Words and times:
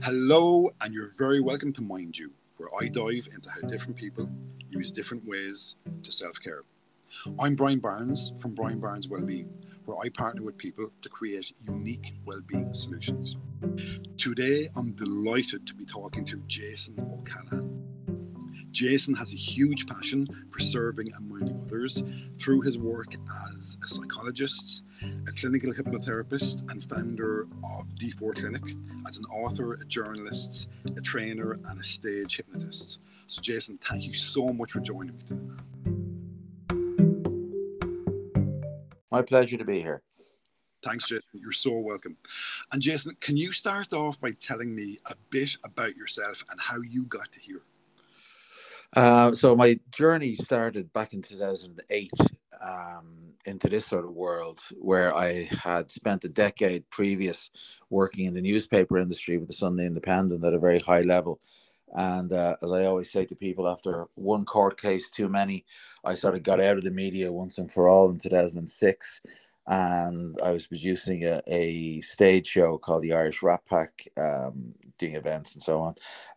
Hello, 0.00 0.70
and 0.80 0.94
you're 0.94 1.12
very 1.18 1.40
welcome 1.40 1.72
to 1.72 1.82
Mind 1.82 2.16
You, 2.16 2.30
where 2.56 2.68
I 2.80 2.86
dive 2.86 3.28
into 3.34 3.50
how 3.50 3.66
different 3.66 3.96
people 3.96 4.30
use 4.70 4.92
different 4.92 5.26
ways 5.26 5.74
to 6.04 6.12
self 6.12 6.40
care. 6.40 6.62
I'm 7.40 7.56
Brian 7.56 7.80
Barnes 7.80 8.32
from 8.38 8.54
Brian 8.54 8.78
Barnes 8.78 9.08
Wellbeing, 9.08 9.48
where 9.86 9.98
I 9.98 10.08
partner 10.10 10.42
with 10.42 10.56
people 10.56 10.92
to 11.02 11.08
create 11.08 11.52
unique 11.66 12.14
well-being 12.24 12.72
solutions. 12.74 13.36
Today, 14.16 14.70
I'm 14.76 14.92
delighted 14.92 15.66
to 15.66 15.74
be 15.74 15.84
talking 15.84 16.24
to 16.26 16.36
Jason 16.46 16.94
O'Callaghan. 17.00 17.67
Jason 18.78 19.12
has 19.12 19.32
a 19.32 19.36
huge 19.36 19.88
passion 19.88 20.24
for 20.52 20.60
serving 20.60 21.12
and 21.12 21.28
minding 21.28 21.60
others 21.66 22.04
through 22.38 22.60
his 22.60 22.78
work 22.78 23.12
as 23.58 23.76
a 23.84 23.88
psychologist, 23.88 24.84
a 25.02 25.32
clinical 25.32 25.72
hypnotherapist, 25.74 26.60
and 26.70 26.84
founder 26.84 27.48
of 27.64 27.88
D4 27.96 28.36
Clinic, 28.36 28.62
as 29.08 29.18
an 29.18 29.24
author, 29.24 29.74
a 29.74 29.84
journalist, 29.86 30.68
a 30.96 31.00
trainer, 31.00 31.58
and 31.68 31.80
a 31.80 31.82
stage 31.82 32.36
hypnotist. 32.36 33.00
So, 33.26 33.42
Jason, 33.42 33.80
thank 33.84 34.04
you 34.04 34.16
so 34.16 34.46
much 34.46 34.70
for 34.70 34.78
joining 34.78 35.16
me 35.16 35.24
today. 35.26 35.56
My 39.10 39.22
pleasure 39.22 39.56
to 39.56 39.64
be 39.64 39.80
here. 39.80 40.02
Thanks, 40.84 41.08
Jason. 41.08 41.24
You're 41.32 41.50
so 41.50 41.72
welcome. 41.72 42.16
And 42.70 42.80
Jason, 42.80 43.16
can 43.18 43.36
you 43.36 43.50
start 43.50 43.92
off 43.92 44.20
by 44.20 44.30
telling 44.38 44.72
me 44.72 45.00
a 45.06 45.16
bit 45.30 45.56
about 45.64 45.96
yourself 45.96 46.44
and 46.48 46.60
how 46.60 46.80
you 46.80 47.02
got 47.06 47.32
to 47.32 47.40
here? 47.40 47.62
Uh, 48.96 49.34
so 49.34 49.54
my 49.54 49.78
journey 49.90 50.34
started 50.34 50.92
back 50.92 51.12
in 51.12 51.22
2008 51.22 52.10
um, 52.62 53.32
into 53.44 53.68
this 53.68 53.86
sort 53.86 54.04
of 54.04 54.12
world 54.12 54.60
where 54.78 55.14
I 55.14 55.48
had 55.62 55.90
spent 55.90 56.24
a 56.24 56.28
decade 56.28 56.88
previous 56.90 57.50
working 57.90 58.24
in 58.24 58.34
the 58.34 58.40
newspaper 58.40 58.98
industry 58.98 59.36
with 59.38 59.48
the 59.48 59.54
Sunday 59.54 59.86
Independent 59.86 60.44
at 60.44 60.54
a 60.54 60.58
very 60.58 60.78
high 60.78 61.02
level. 61.02 61.40
And 61.94 62.32
uh, 62.32 62.56
as 62.62 62.72
I 62.72 62.84
always 62.84 63.10
say 63.10 63.24
to 63.24 63.34
people, 63.34 63.68
after 63.68 64.06
one 64.14 64.44
court 64.44 64.80
case 64.80 65.08
too 65.08 65.28
many, 65.28 65.64
I 66.04 66.14
sort 66.14 66.34
of 66.34 66.42
got 66.42 66.60
out 66.60 66.76
of 66.76 66.84
the 66.84 66.90
media 66.90 67.32
once 67.32 67.58
and 67.58 67.72
for 67.72 67.88
all 67.88 68.10
in 68.10 68.18
2006. 68.18 69.20
And 69.68 70.36
I 70.44 70.52
was 70.52 70.66
producing 70.68 71.24
a, 71.24 71.42
a 71.48 72.02
stage 72.02 72.48
show 72.48 72.78
called 72.78 73.04
the 73.04 73.14
Irish 73.14 73.42
Rat 73.42 73.66
Pack, 73.66 74.08
um, 74.18 74.74
doing 74.98 75.16
events 75.16 75.54
and 75.54 75.62
so 75.64 75.80
on. 75.80 75.96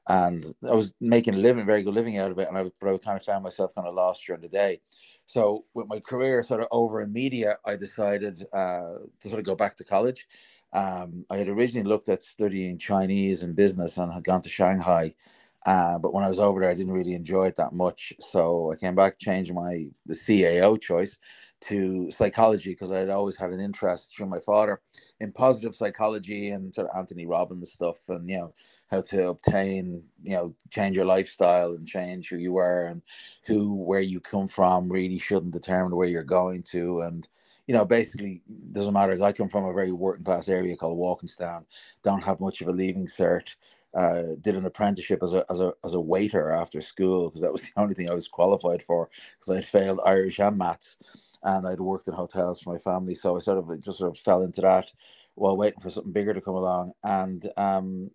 And 0.09 0.45
I 0.69 0.73
was 0.75 0.93
making 1.01 1.35
a 1.35 1.39
living, 1.39 1.65
very 1.65 1.83
good 1.83 1.95
living 1.95 2.17
out 2.19 2.31
of 2.31 2.39
it. 2.39 2.49
And 2.49 2.57
I, 2.57 2.71
but 2.81 2.93
I 2.95 2.99
kind 2.99 3.17
of 3.19 3.25
found 3.25 3.43
myself 3.43 3.75
kind 3.75 3.87
of 3.87 3.95
lost 3.95 4.25
during 4.27 4.43
the 4.43 4.49
day. 4.49 4.81
So 5.27 5.65
with 5.75 5.87
my 5.89 6.01
career 6.01 6.43
sort 6.43 6.61
of 6.61 6.67
over 6.71 7.01
in 7.01 7.13
media, 7.13 7.57
I 7.65 7.77
decided 7.77 8.45
uh, 8.53 8.99
to 9.21 9.29
sort 9.29 9.39
of 9.39 9.45
go 9.45 9.55
back 9.55 9.77
to 9.77 9.85
college. 9.85 10.27
Um, 10.73 11.25
I 11.31 11.37
had 11.37 11.49
originally 11.49 11.87
looked 11.89 12.09
at 12.09 12.23
studying 12.23 12.79
Chinese 12.79 13.43
and 13.43 13.55
business 13.55 13.97
and 13.97 14.13
had 14.13 14.25
gone 14.25 14.43
to 14.43 14.49
Shanghai 14.49 15.15
uh, 15.65 15.99
but 15.99 16.13
when 16.13 16.23
I 16.23 16.29
was 16.29 16.39
over 16.39 16.59
there, 16.59 16.71
I 16.71 16.75
didn't 16.75 16.93
really 16.93 17.13
enjoy 17.13 17.45
it 17.45 17.55
that 17.57 17.73
much. 17.73 18.13
So 18.19 18.71
I 18.71 18.75
came 18.75 18.95
back, 18.95 19.19
changed 19.19 19.53
my 19.53 19.85
the 20.07 20.15
CAO 20.15 20.81
choice 20.81 21.17
to 21.61 22.09
psychology 22.09 22.71
because 22.71 22.91
I 22.91 22.97
had 22.99 23.11
always 23.11 23.37
had 23.37 23.51
an 23.51 23.59
interest 23.59 24.15
through 24.15 24.25
my 24.25 24.39
father 24.39 24.81
in 25.19 25.31
positive 25.31 25.75
psychology 25.75 26.49
and 26.49 26.73
sort 26.73 26.89
of 26.89 26.97
Anthony 26.97 27.27
Robbins 27.27 27.71
stuff, 27.73 27.99
and 28.09 28.27
you 28.27 28.37
know 28.39 28.53
how 28.89 29.01
to 29.01 29.27
obtain, 29.29 30.03
you 30.23 30.33
know, 30.33 30.55
change 30.71 30.95
your 30.95 31.05
lifestyle 31.05 31.73
and 31.73 31.87
change 31.87 32.29
who 32.29 32.37
you 32.37 32.57
are 32.57 32.87
and 32.87 33.03
who 33.45 33.75
where 33.75 34.01
you 34.01 34.19
come 34.19 34.47
from 34.47 34.91
really 34.91 35.19
shouldn't 35.19 35.53
determine 35.53 35.95
where 35.95 36.07
you're 36.07 36.23
going 36.23 36.63
to 36.71 37.01
and 37.01 37.27
you 37.67 37.75
know, 37.75 37.85
basically 37.85 38.41
doesn't 38.71 38.93
matter. 38.93 39.23
I 39.23 39.31
come 39.31 39.47
from 39.47 39.65
a 39.65 39.73
very 39.73 39.91
working 39.91 40.25
class 40.25 40.49
area 40.49 40.75
called 40.75 40.97
Walkinstown, 40.97 41.63
don't 42.03 42.23
have 42.23 42.39
much 42.39 42.61
of 42.61 42.67
a 42.67 42.71
leaving 42.71 43.07
cert 43.07 43.55
uh, 43.93 44.23
did 44.41 44.55
an 44.55 44.65
apprenticeship 44.65 45.19
as 45.21 45.33
a 45.33 45.45
as 45.49 45.59
a 45.59 45.73
as 45.83 45.93
a 45.93 45.99
waiter 45.99 46.51
after 46.51 46.81
school 46.81 47.29
because 47.29 47.41
that 47.41 47.51
was 47.51 47.61
the 47.75 47.81
only 47.81 47.93
thing 47.93 48.09
I 48.09 48.13
was 48.13 48.27
qualified 48.27 48.83
for 48.83 49.09
because 49.39 49.51
I 49.51 49.55
had 49.55 49.65
failed 49.65 49.99
Irish 50.05 50.39
and 50.39 50.57
maths, 50.57 50.97
and 51.43 51.67
I'd 51.67 51.79
worked 51.79 52.07
in 52.07 52.13
hotels 52.13 52.61
for 52.61 52.73
my 52.73 52.79
family, 52.79 53.15
so 53.15 53.35
I 53.35 53.39
sort 53.39 53.57
of 53.57 53.83
just 53.83 53.99
sort 53.99 54.11
of 54.11 54.17
fell 54.17 54.43
into 54.43 54.61
that 54.61 54.91
while 55.35 55.57
waiting 55.57 55.79
for 55.79 55.89
something 55.89 56.11
bigger 56.11 56.33
to 56.33 56.41
come 56.41 56.55
along, 56.55 56.93
and 57.03 57.47
um, 57.57 58.11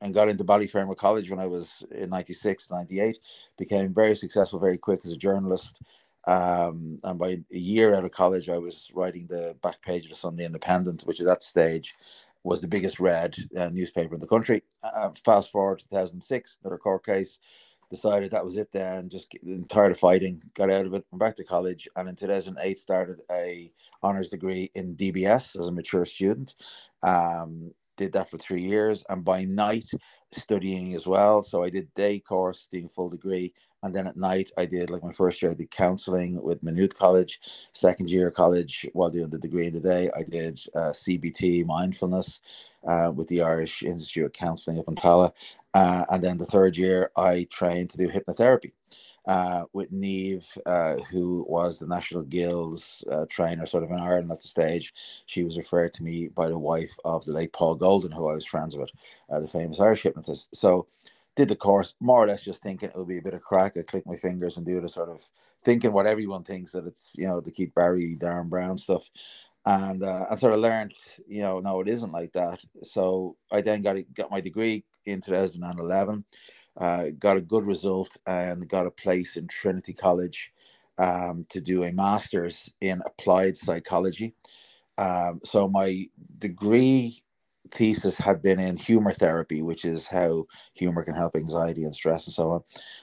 and 0.00 0.14
got 0.14 0.28
into 0.28 0.44
Ballyfermot 0.44 0.96
College 0.96 1.30
when 1.30 1.40
I 1.40 1.46
was 1.46 1.82
in 1.90 2.10
96, 2.10 2.70
98, 2.70 3.18
became 3.56 3.94
very 3.94 4.14
successful 4.14 4.58
very 4.58 4.76
quick 4.76 5.00
as 5.04 5.12
a 5.12 5.16
journalist. 5.16 5.80
Um, 6.26 6.98
and 7.02 7.18
by 7.18 7.28
a 7.52 7.56
year 7.56 7.94
out 7.94 8.04
of 8.04 8.10
college, 8.10 8.48
I 8.48 8.58
was 8.58 8.90
writing 8.94 9.26
the 9.26 9.56
back 9.62 9.80
page 9.82 10.04
of 10.04 10.10
the 10.10 10.16
Sunday 10.16 10.46
Independent, 10.46 11.02
which 11.02 11.20
at 11.20 11.26
that 11.26 11.42
stage 11.42 11.94
was 12.44 12.60
the 12.60 12.68
biggest 12.68 13.00
read 13.00 13.34
uh, 13.58 13.70
newspaper 13.70 14.14
in 14.14 14.20
the 14.20 14.26
country. 14.26 14.62
Uh, 14.82 15.10
fast 15.24 15.50
forward 15.50 15.80
to 15.80 15.88
2006, 15.88 16.58
another 16.62 16.78
court 16.78 17.04
case, 17.04 17.38
decided 17.90 18.30
that 18.30 18.44
was 18.44 18.56
it 18.56 18.70
then, 18.72 19.08
just 19.08 19.34
tired 19.68 19.92
of 19.92 19.98
fighting, 19.98 20.42
got 20.54 20.70
out 20.70 20.86
of 20.86 20.94
it, 20.94 21.04
went 21.10 21.20
back 21.20 21.34
to 21.36 21.44
college, 21.44 21.88
and 21.96 22.08
in 22.08 22.14
2008 22.14 22.78
started 22.78 23.20
a 23.30 23.72
honours 24.02 24.28
degree 24.28 24.70
in 24.74 24.94
DBS 24.96 25.58
as 25.58 25.66
a 25.66 25.72
mature 25.72 26.04
student. 26.04 26.54
Um, 27.02 27.72
did 27.96 28.12
that 28.12 28.28
for 28.28 28.38
three 28.38 28.62
years, 28.62 29.04
and 29.08 29.24
by 29.24 29.44
night 29.44 29.90
studying 30.30 30.94
as 30.94 31.06
well. 31.06 31.42
So 31.42 31.62
I 31.62 31.70
did 31.70 31.92
day 31.94 32.18
course, 32.18 32.66
doing 32.70 32.88
full 32.88 33.08
degree, 33.08 33.52
and 33.84 33.94
then 33.94 34.06
at 34.06 34.16
night, 34.16 34.50
I 34.56 34.64
did 34.64 34.88
like 34.88 35.02
my 35.02 35.12
first 35.12 35.42
year, 35.42 35.50
I 35.50 35.54
did 35.54 35.70
counseling 35.70 36.42
with 36.42 36.62
Maynooth 36.62 36.94
College. 36.94 37.38
Second 37.74 38.08
year 38.08 38.30
college, 38.30 38.86
while 38.94 39.10
doing 39.10 39.28
the 39.28 39.38
degree 39.38 39.66
in 39.66 39.74
the 39.74 39.80
day, 39.80 40.10
I 40.16 40.22
did 40.22 40.58
uh, 40.74 40.90
CBT 40.90 41.66
mindfulness 41.66 42.40
uh, 42.88 43.12
with 43.14 43.28
the 43.28 43.42
Irish 43.42 43.82
Institute 43.82 44.24
of 44.24 44.32
Counseling 44.32 44.78
up 44.78 44.88
in 44.88 44.94
Tallaght. 44.94 45.32
Uh, 45.74 46.06
and 46.08 46.24
then 46.24 46.38
the 46.38 46.46
third 46.46 46.78
year, 46.78 47.10
I 47.14 47.46
trained 47.50 47.90
to 47.90 47.98
do 47.98 48.08
hypnotherapy. 48.08 48.72
Uh, 49.26 49.64
with 49.72 49.90
Neve, 49.90 50.46
uh, 50.66 50.96
who 51.10 51.46
was 51.48 51.78
the 51.78 51.86
National 51.86 52.22
Guild's 52.22 53.02
uh, 53.10 53.24
trainer, 53.30 53.64
sort 53.64 53.82
of 53.82 53.90
in 53.90 53.98
Ireland 53.98 54.30
at 54.30 54.42
the 54.42 54.48
stage. 54.48 54.92
She 55.24 55.44
was 55.44 55.56
referred 55.56 55.94
to 55.94 56.02
me 56.02 56.28
by 56.28 56.48
the 56.48 56.58
wife 56.58 56.94
of 57.06 57.24
the 57.24 57.32
late 57.32 57.54
Paul 57.54 57.78
Goldin, 57.78 58.12
who 58.12 58.28
I 58.28 58.34
was 58.34 58.44
friends 58.44 58.76
with, 58.76 58.90
uh, 59.30 59.40
the 59.40 59.48
famous 59.48 59.80
Irish 59.80 60.02
hypnotist. 60.02 60.54
So 60.54 60.88
did 61.36 61.48
the 61.48 61.56
course 61.56 61.94
more 62.00 62.22
or 62.22 62.26
less 62.26 62.42
just 62.42 62.62
thinking 62.62 62.88
it 62.88 62.96
would 62.96 63.08
be 63.08 63.18
a 63.18 63.22
bit 63.22 63.34
of 63.34 63.42
crack. 63.42 63.76
I 63.76 63.82
click 63.82 64.06
my 64.06 64.16
fingers 64.16 64.56
and 64.56 64.64
do 64.64 64.80
the 64.80 64.88
sort 64.88 65.08
of 65.08 65.22
thinking 65.64 65.92
what 65.92 66.06
everyone 66.06 66.44
thinks 66.44 66.72
that 66.72 66.86
it's 66.86 67.14
you 67.16 67.26
know 67.26 67.40
the 67.40 67.50
Keith 67.50 67.74
Barry, 67.74 68.16
Derren 68.16 68.48
Brown 68.48 68.78
stuff, 68.78 69.10
and 69.66 70.02
uh, 70.02 70.26
I 70.30 70.36
sort 70.36 70.54
of 70.54 70.60
learned 70.60 70.94
you 71.26 71.42
know 71.42 71.60
no 71.60 71.80
it 71.80 71.88
isn't 71.88 72.12
like 72.12 72.32
that. 72.34 72.62
So 72.82 73.36
I 73.50 73.60
then 73.60 73.82
got 73.82 73.96
got 74.14 74.30
my 74.30 74.40
degree 74.40 74.84
in 75.06 75.20
2011, 75.20 76.24
uh, 76.76 77.06
got 77.18 77.36
a 77.36 77.42
good 77.42 77.64
result 77.64 78.16
and 78.26 78.68
got 78.68 78.86
a 78.86 78.90
place 78.90 79.36
in 79.36 79.46
Trinity 79.48 79.92
College 79.92 80.52
um, 80.98 81.46
to 81.48 81.60
do 81.60 81.84
a 81.84 81.92
master's 81.92 82.70
in 82.80 83.02
applied 83.06 83.56
psychology. 83.56 84.34
Um, 84.98 85.40
so 85.44 85.68
my 85.68 86.06
degree 86.38 87.22
thesis 87.70 88.16
had 88.18 88.42
been 88.42 88.60
in 88.60 88.76
humor 88.76 89.12
therapy, 89.12 89.62
which 89.62 89.84
is 89.84 90.06
how 90.06 90.46
humor 90.74 91.02
can 91.04 91.14
help 91.14 91.34
anxiety 91.36 91.84
and 91.84 91.94
stress 91.94 92.26
and 92.26 92.34
so 92.34 92.50
on, 92.50 92.60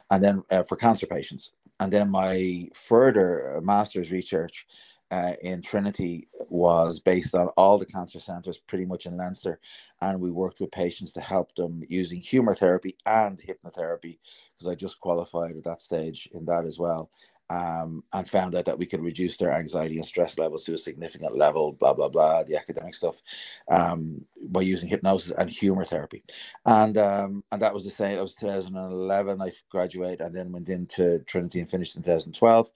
and 0.10 0.24
then 0.24 0.44
uh, 0.52 0.64
for 0.64 0.76
cancer 0.76 1.08
patients. 1.08 1.52
And 1.80 1.92
then 1.92 2.10
my 2.12 2.70
further 2.76 3.58
uh, 3.58 3.62
master's 3.62 4.12
research 4.12 4.68
uh, 5.12 5.34
in 5.42 5.62
Trinity 5.62 6.30
was 6.50 7.00
based 7.00 7.36
on 7.36 7.50
all 7.58 7.78
the 7.78 7.86
cancer 7.86 8.20
centres 8.22 8.60
pretty 8.60 8.86
much 8.86 9.06
in 9.08 9.18
Leinster. 9.18 9.60
And 10.02 10.22
we 10.22 10.32
worked 10.32 10.62
with 10.62 10.72
patients 10.72 11.14
to 11.14 11.22
help 11.22 11.56
them 11.56 11.84
using 11.90 12.22
humor 12.22 12.56
therapy 12.56 12.98
and 13.06 13.40
hypnotherapy 13.40 14.20
because 14.58 14.70
I 14.70 14.76
just 14.76 15.00
qualified 15.02 15.58
at 15.58 15.66
that 15.66 15.82
stage 15.82 16.30
in 16.34 16.46
that 16.46 16.66
as 16.66 16.80
well 16.80 17.10
um, 17.50 18.04
and 18.14 18.30
found 18.30 18.56
out 18.56 18.66
that 18.66 18.80
we 18.80 18.88
could 18.88 19.04
reduce 19.04 19.38
their 19.38 19.54
anxiety 19.54 19.98
and 19.98 20.06
stress 20.06 20.38
levels 20.40 20.66
to 20.66 20.76
a 20.76 20.80
significant 20.80 21.38
level, 21.38 21.74
blah, 21.74 21.94
blah, 21.94 22.10
blah, 22.10 22.44
the 22.44 22.58
academic 22.58 22.96
stuff, 22.96 23.24
um, 23.72 24.26
by 24.50 24.64
using 24.64 24.90
hypnosis 24.90 25.34
and 25.34 25.50
humor 25.52 25.86
therapy. 25.86 26.26
And 26.66 26.98
um, 27.00 27.46
and 27.54 27.64
that 27.64 27.74
was 27.74 27.86
the 27.86 27.92
same, 27.92 28.20
it 28.20 28.24
was 28.24 28.36
2011, 28.36 29.42
I 29.42 29.54
graduated 29.72 30.22
and 30.22 30.36
then 30.36 30.52
went 30.54 30.70
into 30.70 31.22
Trinity 31.28 31.62
and 31.62 31.72
finished 31.72 31.98
in 31.98 32.04
2012. 32.04 32.72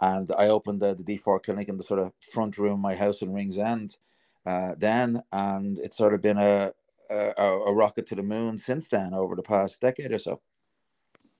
And 0.00 0.30
I 0.36 0.48
opened 0.48 0.80
the, 0.80 0.94
the 0.94 1.18
D4 1.18 1.42
clinic 1.42 1.68
in 1.68 1.76
the 1.76 1.84
sort 1.84 2.00
of 2.00 2.12
front 2.32 2.58
room, 2.58 2.80
my 2.80 2.94
house 2.94 3.22
in 3.22 3.32
Ringsend 3.32 3.96
uh, 4.44 4.74
then. 4.76 5.22
And 5.32 5.78
it's 5.78 5.96
sort 5.96 6.14
of 6.14 6.20
been 6.20 6.38
a, 6.38 6.72
a, 7.10 7.42
a 7.42 7.74
rocket 7.74 8.06
to 8.06 8.14
the 8.14 8.22
moon 8.22 8.58
since 8.58 8.88
then 8.88 9.14
over 9.14 9.34
the 9.34 9.42
past 9.42 9.80
decade 9.80 10.12
or 10.12 10.18
so 10.18 10.40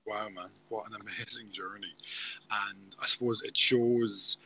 wow, 0.07 0.29
man, 0.33 0.47
what 0.69 0.85
an 0.89 0.97
amazing 1.01 1.51
journey. 1.51 1.93
And 2.49 2.95
I 3.01 3.07
suppose 3.07 3.43
it 3.43 3.55
shows, 3.55 4.37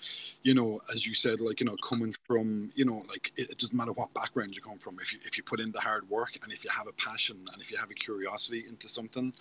you 0.43 0.55
know, 0.55 0.81
as 0.93 1.05
you 1.05 1.13
said, 1.13 1.39
like, 1.39 1.59
you 1.59 1.67
know, 1.67 1.75
coming 1.87 2.13
from, 2.25 2.71
you 2.75 2.83
know, 2.83 3.05
like 3.07 3.31
it, 3.37 3.51
it, 3.51 3.57
doesn't 3.59 3.77
matter 3.77 3.93
what 3.93 4.13
background 4.13 4.55
you 4.55 4.61
come 4.61 4.79
from. 4.79 4.97
If 4.99 5.13
you, 5.13 5.19
if 5.23 5.37
you 5.37 5.43
put 5.43 5.59
in 5.59 5.71
the 5.71 5.79
hard 5.79 6.09
work 6.09 6.39
and 6.41 6.51
if 6.51 6.63
you 6.63 6.71
have 6.71 6.87
a 6.87 6.93
passion 6.93 7.37
and 7.53 7.61
if 7.61 7.71
you 7.71 7.77
have 7.77 7.91
a 7.91 7.93
curiosity 7.93 8.65
into 8.67 8.89
something, 8.89 9.31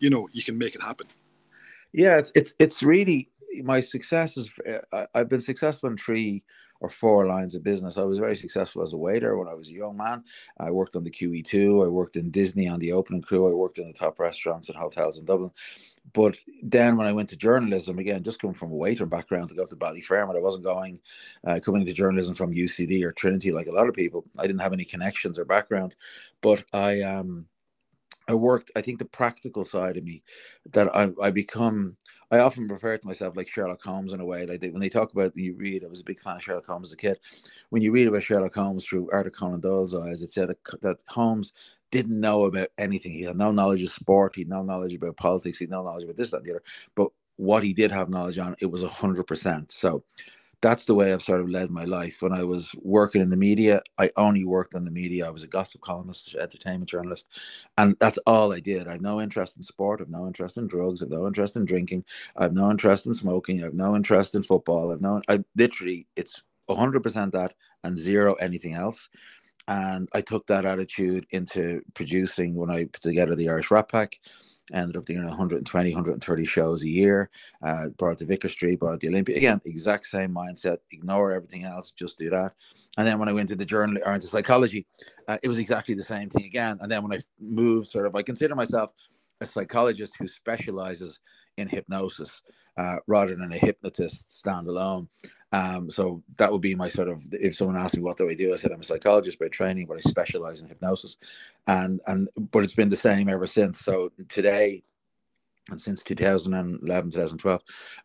you 0.00 0.10
know, 0.10 0.28
you 0.32 0.42
can 0.42 0.58
make 0.58 0.74
it 0.74 0.82
happen. 0.82 1.06
Yeah, 1.92 2.18
it's, 2.18 2.32
it's, 2.34 2.54
it's 2.58 2.82
really, 2.82 3.30
my 3.64 3.80
success 3.80 4.36
is 4.36 4.50
uh, 4.92 5.06
I've 5.14 5.28
been 5.28 5.40
successful 5.40 5.90
in 5.90 5.96
three 5.96 6.42
or 6.80 6.88
four 6.88 7.26
lines 7.26 7.54
of 7.54 7.64
business. 7.64 7.98
I 7.98 8.02
was 8.02 8.18
very 8.18 8.36
successful 8.36 8.82
as 8.82 8.92
a 8.92 8.96
waiter 8.96 9.36
when 9.36 9.48
I 9.48 9.54
was 9.54 9.68
a 9.68 9.74
young 9.74 9.96
man. 9.96 10.22
I 10.58 10.70
worked 10.70 10.94
on 10.94 11.02
the 11.02 11.10
QE2. 11.10 11.84
I 11.84 11.88
worked 11.88 12.16
in 12.16 12.30
Disney 12.30 12.68
on 12.68 12.78
the 12.78 12.92
opening 12.92 13.22
crew. 13.22 13.48
I 13.50 13.54
worked 13.54 13.78
in 13.78 13.88
the 13.88 13.92
top 13.92 14.20
restaurants 14.20 14.68
and 14.68 14.78
hotels 14.78 15.18
in 15.18 15.24
Dublin. 15.24 15.50
But 16.12 16.36
then 16.62 16.96
when 16.96 17.06
I 17.06 17.12
went 17.12 17.28
to 17.30 17.36
journalism, 17.36 17.98
again, 17.98 18.22
just 18.22 18.40
coming 18.40 18.54
from 18.54 18.70
a 18.70 18.76
waiter 18.76 19.06
background 19.06 19.48
to 19.50 19.56
go 19.56 19.66
to 19.66 19.76
Ballyfermot, 19.76 20.36
I 20.36 20.40
wasn't 20.40 20.64
going 20.64 21.00
uh, 21.46 21.60
coming 21.60 21.84
to 21.84 21.92
journalism 21.92 22.34
from 22.34 22.54
UCD 22.54 23.02
or 23.02 23.12
Trinity 23.12 23.50
like 23.50 23.66
a 23.66 23.72
lot 23.72 23.88
of 23.88 23.94
people. 23.94 24.24
I 24.38 24.46
didn't 24.46 24.60
have 24.60 24.72
any 24.72 24.84
connections 24.84 25.38
or 25.38 25.44
background, 25.44 25.96
but 26.40 26.64
I 26.72 27.02
um 27.02 27.46
I 28.28 28.34
worked. 28.34 28.70
I 28.76 28.82
think 28.82 28.98
the 28.98 29.06
practical 29.06 29.64
side 29.64 29.96
of 29.96 30.04
me 30.04 30.22
that 30.72 30.94
I 30.94 31.10
I 31.20 31.30
become 31.30 31.96
I 32.30 32.40
often 32.40 32.66
refer 32.66 32.96
to 32.96 33.06
myself 33.06 33.36
like 33.36 33.48
Sherlock 33.48 33.82
Holmes 33.82 34.12
in 34.12 34.20
a 34.20 34.24
way. 34.24 34.44
Like 34.44 34.60
they, 34.60 34.70
when 34.70 34.80
they 34.80 34.88
talk 34.88 35.12
about 35.12 35.36
you 35.36 35.54
read, 35.54 35.84
I 35.84 35.88
was 35.88 36.00
a 36.00 36.04
big 36.04 36.20
fan 36.20 36.36
of 36.36 36.42
Sherlock 36.42 36.66
Holmes 36.66 36.88
as 36.88 36.92
a 36.92 36.96
kid. 36.96 37.18
When 37.70 37.82
you 37.82 37.90
read 37.92 38.08
about 38.08 38.22
Sherlock 38.22 38.54
Holmes 38.54 38.84
through 38.84 39.10
Arthur 39.12 39.30
Conan 39.30 39.60
Doyle's 39.60 39.94
eyes, 39.94 40.22
it 40.22 40.30
said 40.30 40.50
that 40.82 41.02
Holmes 41.08 41.52
didn't 41.90 42.20
know 42.20 42.44
about 42.44 42.68
anything. 42.76 43.12
He 43.12 43.22
had 43.22 43.36
no 43.36 43.50
knowledge 43.50 43.82
of 43.82 43.90
sport. 43.90 44.34
He 44.34 44.42
had 44.42 44.50
no 44.50 44.62
knowledge 44.62 44.94
about 44.94 45.16
politics. 45.16 45.58
He 45.58 45.64
had 45.64 45.70
no 45.70 45.82
knowledge 45.82 46.04
about 46.04 46.16
this, 46.16 46.30
that, 46.30 46.38
and 46.38 46.46
the 46.46 46.50
other. 46.50 46.62
But 46.94 47.08
what 47.36 47.62
he 47.62 47.72
did 47.72 47.90
have 47.90 48.10
knowledge 48.10 48.38
on, 48.38 48.56
it 48.60 48.66
was 48.66 48.82
hundred 48.82 49.24
percent. 49.24 49.70
So 49.70 50.04
that's 50.60 50.84
the 50.86 50.94
way 50.94 51.12
I've 51.12 51.22
sort 51.22 51.40
of 51.40 51.48
led 51.48 51.70
my 51.70 51.84
life. 51.84 52.20
When 52.20 52.32
I 52.32 52.42
was 52.42 52.74
working 52.82 53.20
in 53.20 53.30
the 53.30 53.36
media, 53.36 53.80
I 53.98 54.10
only 54.16 54.44
worked 54.44 54.74
in 54.74 54.84
the 54.84 54.90
media. 54.90 55.26
I 55.26 55.30
was 55.30 55.42
a 55.42 55.46
gossip 55.46 55.80
columnist, 55.80 56.34
entertainment 56.34 56.90
journalist, 56.90 57.26
and 57.76 57.96
that's 58.00 58.18
all 58.26 58.52
I 58.52 58.60
did. 58.60 58.88
I 58.88 58.92
have 58.92 59.00
no 59.00 59.20
interest 59.20 59.56
in 59.56 59.62
sport. 59.62 60.00
I 60.00 60.02
have 60.02 60.10
no 60.10 60.26
interest 60.26 60.58
in 60.58 60.66
drugs. 60.66 61.02
I 61.02 61.06
have 61.06 61.12
no 61.12 61.26
interest 61.26 61.56
in 61.56 61.64
drinking. 61.64 62.04
I 62.36 62.44
have 62.44 62.52
no 62.54 62.70
interest 62.70 63.06
in 63.06 63.14
smoking. 63.14 63.60
I 63.60 63.64
have 63.64 63.74
no 63.74 63.94
interest 63.94 64.34
in 64.34 64.42
football. 64.42 64.92
I've 64.92 65.00
no. 65.00 65.22
I 65.28 65.44
literally, 65.56 66.06
it's 66.16 66.42
hundred 66.68 67.02
percent 67.02 67.32
that 67.32 67.54
and 67.84 67.96
zero 67.96 68.34
anything 68.34 68.74
else. 68.74 69.08
And 69.68 70.08
I 70.14 70.22
took 70.22 70.46
that 70.46 70.64
attitude 70.64 71.26
into 71.30 71.82
producing 71.94 72.54
when 72.54 72.70
I 72.70 72.86
put 72.86 73.02
together 73.02 73.34
the 73.34 73.50
Irish 73.50 73.70
Rat 73.70 73.88
Pack 73.90 74.18
ended 74.72 74.96
up 74.96 75.06
doing 75.06 75.24
120, 75.24 75.90
130 75.90 76.44
shows 76.44 76.82
a 76.82 76.88
year. 76.88 77.30
Uh, 77.62 77.88
brought 77.88 78.12
it 78.12 78.18
to 78.18 78.26
Vicar 78.26 78.48
Street, 78.48 78.80
brought 78.80 78.94
it 78.94 79.00
to 79.00 79.06
the 79.06 79.12
Olympia. 79.12 79.36
Again, 79.36 79.60
exact 79.64 80.06
same 80.06 80.34
mindset. 80.34 80.78
Ignore 80.90 81.32
everything 81.32 81.64
else, 81.64 81.90
just 81.90 82.18
do 82.18 82.30
that. 82.30 82.54
And 82.96 83.06
then 83.06 83.18
when 83.18 83.28
I 83.28 83.32
went 83.32 83.48
to 83.50 83.56
the 83.56 83.64
journal 83.64 84.02
or 84.04 84.14
into 84.14 84.26
psychology, 84.26 84.86
uh, 85.26 85.38
it 85.42 85.48
was 85.48 85.58
exactly 85.58 85.94
the 85.94 86.02
same 86.02 86.30
thing 86.30 86.44
again. 86.44 86.78
And 86.80 86.90
then 86.90 87.02
when 87.02 87.12
I 87.12 87.22
moved, 87.40 87.90
sort 87.90 88.06
of, 88.06 88.14
I 88.14 88.22
consider 88.22 88.54
myself 88.54 88.90
a 89.40 89.46
psychologist 89.46 90.14
who 90.18 90.26
specializes 90.26 91.20
in 91.56 91.68
hypnosis 91.68 92.42
uh, 92.76 92.96
rather 93.06 93.34
than 93.34 93.52
a 93.52 93.58
hypnotist 93.58 94.42
standalone. 94.44 95.08
Um, 95.52 95.90
so 95.90 96.22
that 96.36 96.52
would 96.52 96.60
be 96.60 96.74
my 96.74 96.88
sort 96.88 97.08
of 97.08 97.22
if 97.32 97.54
someone 97.54 97.76
asked 97.76 97.96
me 97.96 98.02
what 98.02 98.18
do 98.18 98.28
I 98.28 98.34
do, 98.34 98.52
I 98.52 98.56
said 98.56 98.72
I'm 98.72 98.80
a 98.80 98.84
psychologist 98.84 99.38
by 99.38 99.48
training, 99.48 99.86
but 99.86 99.96
I 99.96 100.00
specialize 100.00 100.60
in 100.60 100.68
hypnosis, 100.68 101.16
and 101.66 102.00
and 102.06 102.28
but 102.36 102.64
it's 102.64 102.74
been 102.74 102.90
the 102.90 102.96
same 102.96 103.28
ever 103.28 103.46
since. 103.46 103.80
So 103.80 104.12
today, 104.28 104.82
and 105.70 105.80
since 105.80 106.02
2011 106.02 107.10
2012 107.10 107.62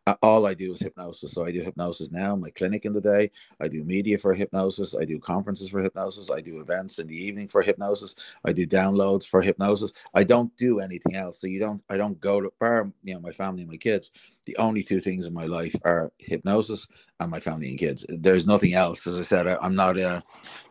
uh, 0.07 0.15
all 0.21 0.45
i 0.45 0.53
do 0.53 0.73
is 0.73 0.79
hypnosis 0.79 1.31
so 1.31 1.45
i 1.45 1.51
do 1.51 1.61
hypnosis 1.61 2.11
now 2.11 2.35
my 2.35 2.49
clinic 2.51 2.85
in 2.85 2.93
the 2.93 3.01
day 3.01 3.29
i 3.61 3.67
do 3.67 3.83
media 3.83 4.17
for 4.17 4.33
hypnosis 4.33 4.95
i 4.95 5.05
do 5.05 5.19
conferences 5.19 5.69
for 5.69 5.81
hypnosis 5.81 6.29
i 6.29 6.41
do 6.41 6.59
events 6.59 6.99
in 6.99 7.07
the 7.07 7.15
evening 7.15 7.47
for 7.47 7.61
hypnosis 7.61 8.15
i 8.45 8.51
do 8.51 8.65
downloads 8.65 9.25
for 9.25 9.41
hypnosis 9.41 9.93
i 10.13 10.23
don't 10.23 10.55
do 10.57 10.79
anything 10.79 11.15
else 11.15 11.39
so 11.39 11.47
you 11.47 11.59
don't 11.59 11.83
i 11.89 11.97
don't 11.97 12.19
go 12.19 12.41
to 12.41 12.51
bar 12.59 12.91
you 13.03 13.13
know 13.13 13.19
my 13.19 13.31
family 13.31 13.61
and 13.61 13.71
my 13.71 13.77
kids 13.77 14.11
the 14.45 14.57
only 14.57 14.83
two 14.83 14.99
things 14.99 15.25
in 15.25 15.33
my 15.33 15.45
life 15.45 15.75
are 15.83 16.11
hypnosis 16.17 16.87
and 17.19 17.31
my 17.31 17.39
family 17.39 17.69
and 17.69 17.79
kids. 17.79 18.05
There's 18.09 18.45
nothing 18.45 18.73
else. 18.73 19.07
As 19.07 19.19
I 19.19 19.23
said, 19.23 19.47
I, 19.47 19.57
am 19.65 19.75
not 19.75 19.97
uh, 19.97 20.21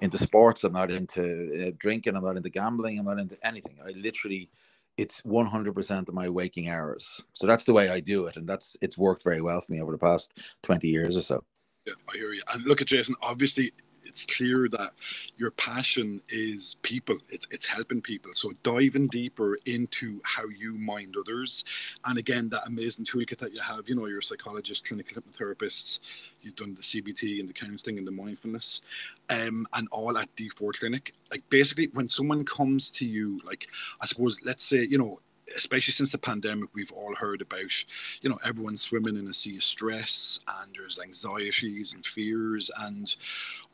into 0.01 0.19
sports. 0.19 0.65
I'm 0.65 0.73
not 0.73 0.91
into 0.91 1.69
uh, 1.69 1.71
drinking. 1.79 2.17
I'm 2.17 2.25
not 2.25 2.37
into 2.37 2.51
gambling. 2.51 2.99
I'm 2.99 3.07
not 3.07 3.19
into 3.19 3.39
anything. 3.47 3.77
I 3.85 3.91
literally, 3.93 4.51
it's 4.97 5.21
100% 5.23 6.09
of 6.09 6.15
my 6.15 6.29
waking 6.29 6.69
hours. 6.69 7.21
So 7.33 7.47
that's 7.47 7.65
the 7.65 7.73
way 7.73 7.91
I 7.91 8.01
do 8.01 8.27
it, 8.27 8.37
and 8.37 8.47
that's 8.47 8.77
it's 8.81 8.99
worked 8.99 9.25
very 9.25 9.41
well 9.41 9.61
for 9.61 9.73
me 9.73 9.81
over 9.81 9.93
the 9.93 9.99
past 9.99 10.33
20 10.63 10.89
years 10.89 11.17
or 11.17 11.23
so. 11.23 11.45
Yeah, 11.87 11.95
I 12.13 12.17
hear 12.17 12.33
you. 12.33 12.43
And 12.53 12.65
look 12.65 12.81
at 12.81 12.87
Jason. 12.87 13.15
Obviously, 13.23 13.73
it's 14.05 14.27
clear 14.27 14.69
that 14.71 14.93
your 15.37 15.51
passion 15.53 16.21
is 16.29 16.77
people. 16.83 17.19
It's, 17.31 17.47
it's 17.51 17.67
helping 17.67 18.01
people. 18.01 18.33
So 18.35 18.53
diving 18.63 19.09
deeper 19.09 19.59
into 19.67 20.21
how 20.25 20.49
you 20.49 20.75
mind 20.75 21.17
others. 21.19 21.65
And 22.05 22.19
again 22.19 22.49
that 22.51 22.67
amazing 22.67 23.05
toolkit 23.05 23.39
that 23.39 23.53
you 23.53 23.61
have 23.61 23.89
you 23.89 23.95
know 23.95 24.07
you're 24.07 24.19
a 24.19 24.23
psychologist 24.23 24.87
clinical 24.87 25.21
hypnotherapist 25.21 26.01
you've 26.43 26.57
done 26.57 26.75
the 26.75 26.83
cbt 26.83 27.41
and 27.41 27.49
the 27.49 27.53
counseling 27.53 27.99
and 27.99 28.07
the 28.07 28.11
mindfulness 28.11 28.83
um, 29.31 29.67
and 29.75 29.89
all 29.91 30.17
at 30.17 30.35
d4 30.37 30.73
clinic. 30.79 31.13
Like 31.31 31.43
basically 31.51 31.89
when 31.93 32.09
someone 32.09 32.45
comes 32.45 32.91
to 32.93 33.07
you 33.07 33.41
like 33.45 33.67
i 34.01 34.07
suppose 34.07 34.41
let's 34.45 34.65
say 34.65 34.85
you 34.85 34.99
know 34.99 35.19
especially 35.57 35.93
since 35.93 36.13
the 36.13 36.19
pandemic, 36.19 36.69
we've 36.75 36.93
all 36.93 37.15
heard 37.15 37.43
about, 37.43 37.85
you 38.21 38.31
know, 38.31 38.39
everyone 38.45 38.77
swimming 38.77 39.17
in 39.17 39.29
a 39.29 39.33
sea 39.33 39.57
of 39.57 39.65
stress 39.65 40.41
and 40.61 40.75
there's 40.75 40.99
anxieties 40.99 41.95
and 41.95 42.05
fears. 42.05 42.71
And 42.81 43.15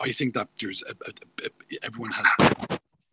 I 0.01 0.11
think 0.11 0.35
that 0.35 0.49
there's 0.61 0.83
a, 0.83 0.95
a, 1.09 1.47
a, 1.47 1.85
everyone 1.85 2.13
has 2.13 2.27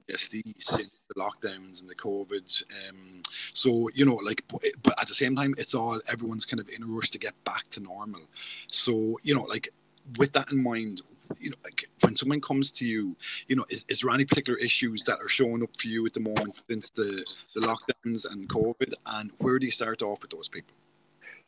PTSD 0.10 0.54
since 0.60 0.92
the 1.08 1.16
lockdowns 1.16 1.82
and 1.82 1.90
the 1.90 1.96
COVID. 1.96 2.64
Um, 2.90 3.22
so, 3.54 3.90
you 3.94 4.06
know, 4.06 4.16
like, 4.16 4.44
but, 4.48 4.64
but 4.84 5.00
at 5.00 5.08
the 5.08 5.16
same 5.16 5.36
time, 5.36 5.54
it's 5.58 5.76
all 5.76 6.00
everyone's 6.08 6.46
kind 6.46 6.60
of 6.60 6.70
in 6.70 6.84
a 6.84 6.88
rush 6.88 7.10
to 7.12 7.20
get 7.20 7.34
back 7.44 7.70
to 7.72 7.80
normal. 7.80 8.22
So, 8.70 9.20
you 9.24 9.36
know, 9.36 9.44
like, 9.44 9.74
with 10.18 10.34
that 10.34 10.52
in 10.52 10.62
mind, 10.62 11.02
you 11.40 11.50
know, 11.50 11.56
like 11.64 11.90
when 12.02 12.16
someone 12.16 12.42
comes 12.42 12.72
to 12.74 12.86
you, 12.86 13.16
you 13.48 13.56
know, 13.56 13.66
is, 13.70 13.86
is 13.88 14.02
there 14.02 14.12
any 14.12 14.26
particular 14.26 14.58
issues 14.60 15.04
that 15.04 15.20
are 15.20 15.28
showing 15.28 15.64
up 15.64 15.70
for 15.80 15.88
you 15.88 16.06
at 16.06 16.14
the 16.14 16.20
moment 16.20 16.60
since 16.70 16.90
the, 16.90 17.26
the 17.56 17.62
lockdowns 17.62 18.26
and 18.32 18.48
COVID? 18.50 18.94
And 19.06 19.32
where 19.40 19.60
do 19.60 19.66
you 19.66 19.72
start 19.72 20.02
off 20.02 20.22
with 20.22 20.32
those 20.32 20.50
people? 20.50 20.74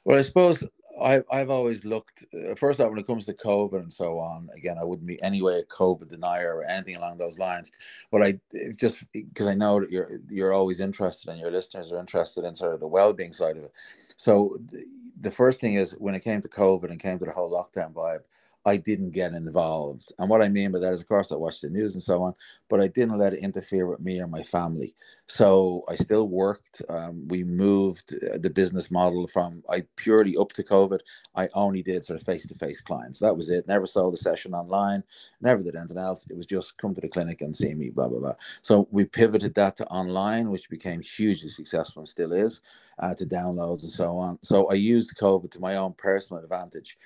Well, 0.03 0.17
I 0.17 0.21
suppose 0.21 0.63
I, 1.01 1.21
I've 1.31 1.49
always 1.49 1.85
looked, 1.85 2.25
uh, 2.33 2.55
first 2.55 2.79
off, 2.79 2.89
when 2.89 2.99
it 2.99 3.05
comes 3.05 3.25
to 3.25 3.33
COVID 3.33 3.79
and 3.79 3.93
so 3.93 4.19
on, 4.19 4.49
again, 4.55 4.77
I 4.79 4.83
wouldn't 4.83 5.07
be 5.07 5.21
anyway 5.21 5.59
a 5.59 5.65
COVID 5.65 6.09
denier 6.09 6.55
or 6.55 6.63
anything 6.63 6.95
along 6.95 7.17
those 7.17 7.37
lines. 7.37 7.71
But 8.11 8.23
I 8.23 8.39
just, 8.79 9.03
because 9.13 9.47
I 9.47 9.55
know 9.55 9.79
that 9.79 9.91
you're, 9.91 10.19
you're 10.29 10.53
always 10.53 10.79
interested 10.79 11.29
and 11.29 11.39
your 11.39 11.51
listeners 11.51 11.91
are 11.91 11.99
interested 11.99 12.45
in 12.45 12.55
sort 12.55 12.73
of 12.73 12.79
the 12.79 12.87
well 12.87 13.13
being 13.13 13.33
side 13.33 13.57
of 13.57 13.65
it. 13.65 13.71
So 14.17 14.57
the, 14.71 14.83
the 15.21 15.31
first 15.31 15.59
thing 15.59 15.75
is 15.75 15.91
when 15.91 16.15
it 16.15 16.23
came 16.23 16.41
to 16.41 16.49
COVID 16.49 16.89
and 16.89 16.99
came 16.99 17.19
to 17.19 17.25
the 17.25 17.31
whole 17.31 17.51
lockdown 17.51 17.93
vibe, 17.93 18.21
I 18.67 18.75
didn't 18.75 19.11
get 19.11 19.31
involved. 19.31 20.11
And 20.19 20.29
what 20.29 20.43
I 20.43 20.49
mean 20.49 20.73
by 20.73 20.79
that 20.79 20.91
is, 20.91 20.99
of 20.99 21.07
course, 21.07 21.31
I 21.31 21.35
watched 21.35 21.61
the 21.61 21.69
news 21.69 21.93
and 21.93 22.03
so 22.03 22.21
on, 22.21 22.33
but 22.67 22.81
I 22.81 22.87
didn't 22.87 23.17
let 23.17 23.33
it 23.33 23.39
interfere 23.39 23.87
with 23.87 24.01
me 24.01 24.19
or 24.19 24.27
my 24.27 24.43
family. 24.43 24.93
So 25.27 25.83
I 25.87 25.95
still 25.95 26.27
worked. 26.27 26.81
Um, 26.89 27.25
we 27.29 27.45
moved 27.45 28.13
uh, 28.15 28.37
the 28.37 28.49
business 28.49 28.91
model 28.91 29.25
from 29.27 29.63
I 29.69 29.85
purely 29.95 30.35
up 30.35 30.51
to 30.53 30.63
COVID. 30.63 30.99
I 31.33 31.47
only 31.53 31.81
did 31.81 32.03
sort 32.03 32.19
of 32.19 32.25
face 32.25 32.45
to 32.45 32.55
face 32.55 32.81
clients. 32.81 33.19
That 33.19 33.37
was 33.37 33.49
it. 33.49 33.67
Never 33.69 33.85
sold 33.85 34.13
a 34.13 34.17
session 34.17 34.53
online. 34.53 35.01
Never 35.39 35.63
did 35.63 35.77
anything 35.77 35.97
else. 35.97 36.27
It 36.29 36.35
was 36.35 36.45
just 36.45 36.77
come 36.77 36.93
to 36.93 37.01
the 37.01 37.07
clinic 37.07 37.41
and 37.41 37.55
see 37.55 37.73
me. 37.73 37.89
Blah 37.89 38.09
blah 38.09 38.19
blah. 38.19 38.35
So 38.61 38.89
we 38.91 39.05
pivoted 39.05 39.55
that 39.55 39.77
to 39.77 39.87
online, 39.87 40.49
which 40.49 40.69
became 40.69 41.01
hugely 41.01 41.49
successful 41.49 42.01
and 42.01 42.07
still 42.07 42.33
is, 42.33 42.59
uh, 42.99 43.15
to 43.15 43.25
downloads 43.25 43.83
and 43.83 43.91
so 43.91 44.17
on. 44.17 44.39
So 44.43 44.69
I 44.69 44.73
used 44.73 45.15
COVID 45.15 45.51
to 45.51 45.59
my 45.61 45.77
own 45.77 45.93
personal 45.97 46.43
advantage 46.43 46.97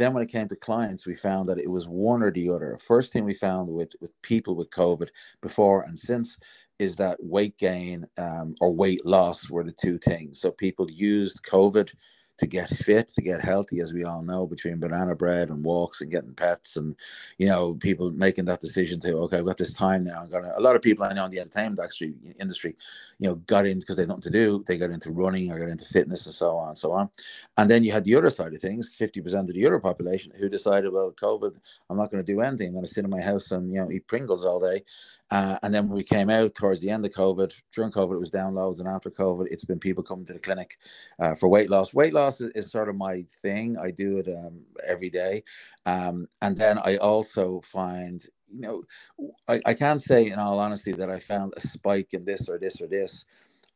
then 0.00 0.14
when 0.14 0.22
it 0.22 0.32
came 0.32 0.48
to 0.48 0.56
clients, 0.56 1.06
we 1.06 1.14
found 1.14 1.48
that 1.48 1.58
it 1.58 1.70
was 1.70 1.86
one 1.86 2.22
or 2.22 2.30
the 2.30 2.48
other. 2.48 2.78
First 2.78 3.12
thing 3.12 3.24
we 3.24 3.34
found 3.34 3.68
with, 3.68 3.92
with 4.00 4.10
people 4.22 4.56
with 4.56 4.70
COVID 4.70 5.10
before 5.42 5.82
and 5.82 5.98
since 5.98 6.38
is 6.78 6.96
that 6.96 7.18
weight 7.20 7.58
gain 7.58 8.06
um, 8.16 8.54
or 8.62 8.74
weight 8.74 9.04
loss 9.04 9.50
were 9.50 9.62
the 9.62 9.72
two 9.72 9.98
things. 9.98 10.40
So 10.40 10.52
people 10.52 10.86
used 10.90 11.42
COVID 11.42 11.92
to 12.40 12.46
get 12.46 12.70
fit, 12.70 13.12
to 13.14 13.22
get 13.22 13.42
healthy, 13.42 13.80
as 13.80 13.92
we 13.92 14.04
all 14.04 14.22
know, 14.22 14.46
between 14.46 14.80
banana 14.80 15.14
bread 15.14 15.50
and 15.50 15.62
walks 15.62 16.00
and 16.00 16.10
getting 16.10 16.32
pets, 16.32 16.76
and 16.76 16.96
you 17.38 17.46
know, 17.46 17.74
people 17.74 18.10
making 18.10 18.46
that 18.46 18.60
decision 18.60 18.98
to 19.00 19.14
okay, 19.18 19.38
I've 19.38 19.46
got 19.46 19.58
this 19.58 19.74
time 19.74 20.04
now. 20.04 20.22
I'm 20.22 20.30
gonna. 20.30 20.52
A 20.56 20.60
lot 20.60 20.74
of 20.74 20.82
people 20.82 21.04
I 21.04 21.12
know 21.12 21.26
in 21.26 21.30
the 21.30 21.40
entertainment 21.40 21.78
industry, 21.78 22.14
industry, 22.40 22.76
you 23.18 23.28
know, 23.28 23.34
got 23.46 23.66
in 23.66 23.78
because 23.78 23.96
they 23.96 24.02
had 24.02 24.08
nothing 24.08 24.22
to 24.22 24.30
do. 24.30 24.64
They 24.66 24.78
got 24.78 24.90
into 24.90 25.12
running 25.12 25.52
or 25.52 25.58
got 25.58 25.68
into 25.68 25.84
fitness 25.84 26.24
and 26.26 26.34
so 26.34 26.56
on 26.56 26.70
and 26.70 26.78
so 26.78 26.92
on. 26.92 27.10
And 27.58 27.70
then 27.70 27.84
you 27.84 27.92
had 27.92 28.04
the 28.04 28.16
other 28.16 28.30
side 28.30 28.54
of 28.54 28.60
things, 28.60 28.94
fifty 28.94 29.20
percent 29.20 29.48
of 29.48 29.54
the 29.54 29.66
other 29.66 29.78
population 29.78 30.32
who 30.36 30.48
decided, 30.48 30.92
well, 30.92 31.12
COVID, 31.12 31.56
I'm 31.90 31.98
not 31.98 32.10
going 32.10 32.24
to 32.24 32.32
do 32.32 32.40
anything. 32.40 32.68
I'm 32.68 32.74
going 32.74 32.86
to 32.86 32.90
sit 32.90 33.04
in 33.04 33.10
my 33.10 33.20
house 33.20 33.50
and 33.50 33.70
you 33.70 33.80
know 33.80 33.90
eat 33.90 34.06
Pringles 34.06 34.46
all 34.46 34.60
day 34.60 34.82
uh, 35.30 35.58
and 35.62 35.72
then 35.72 35.88
we 35.88 36.02
came 36.02 36.30
out 36.30 36.54
towards 36.54 36.80
the 36.80 36.90
end 36.90 37.04
of 37.04 37.12
COVID, 37.12 37.52
during 37.72 37.92
COVID, 37.92 38.14
it 38.14 38.20
was 38.20 38.30
downloads, 38.30 38.80
and 38.80 38.88
after 38.88 39.10
COVID, 39.10 39.46
it's 39.50 39.64
been 39.64 39.78
people 39.78 40.02
coming 40.02 40.26
to 40.26 40.32
the 40.32 40.38
clinic 40.38 40.78
uh, 41.20 41.34
for 41.34 41.48
weight 41.48 41.70
loss. 41.70 41.94
Weight 41.94 42.12
loss 42.12 42.40
is, 42.40 42.50
is, 42.54 42.70
sort 42.70 42.88
of 42.88 42.96
my 42.96 43.24
thing. 43.42 43.76
I 43.78 43.90
do 43.90 44.18
it 44.18 44.28
um, 44.28 44.60
every 44.86 45.10
day, 45.10 45.44
um, 45.86 46.26
and 46.42 46.56
then 46.56 46.78
I 46.84 46.96
also 46.96 47.60
find, 47.64 48.24
you 48.52 48.60
know, 48.60 48.82
I, 49.48 49.60
I 49.66 49.74
can't 49.74 50.02
say 50.02 50.26
in 50.26 50.38
all 50.38 50.58
honesty 50.58 50.92
that 50.92 51.10
I 51.10 51.20
found 51.20 51.54
a 51.56 51.60
spike 51.60 52.12
in 52.12 52.24
this 52.24 52.48
or 52.48 52.58
this 52.58 52.80
or 52.80 52.86
this. 52.86 53.24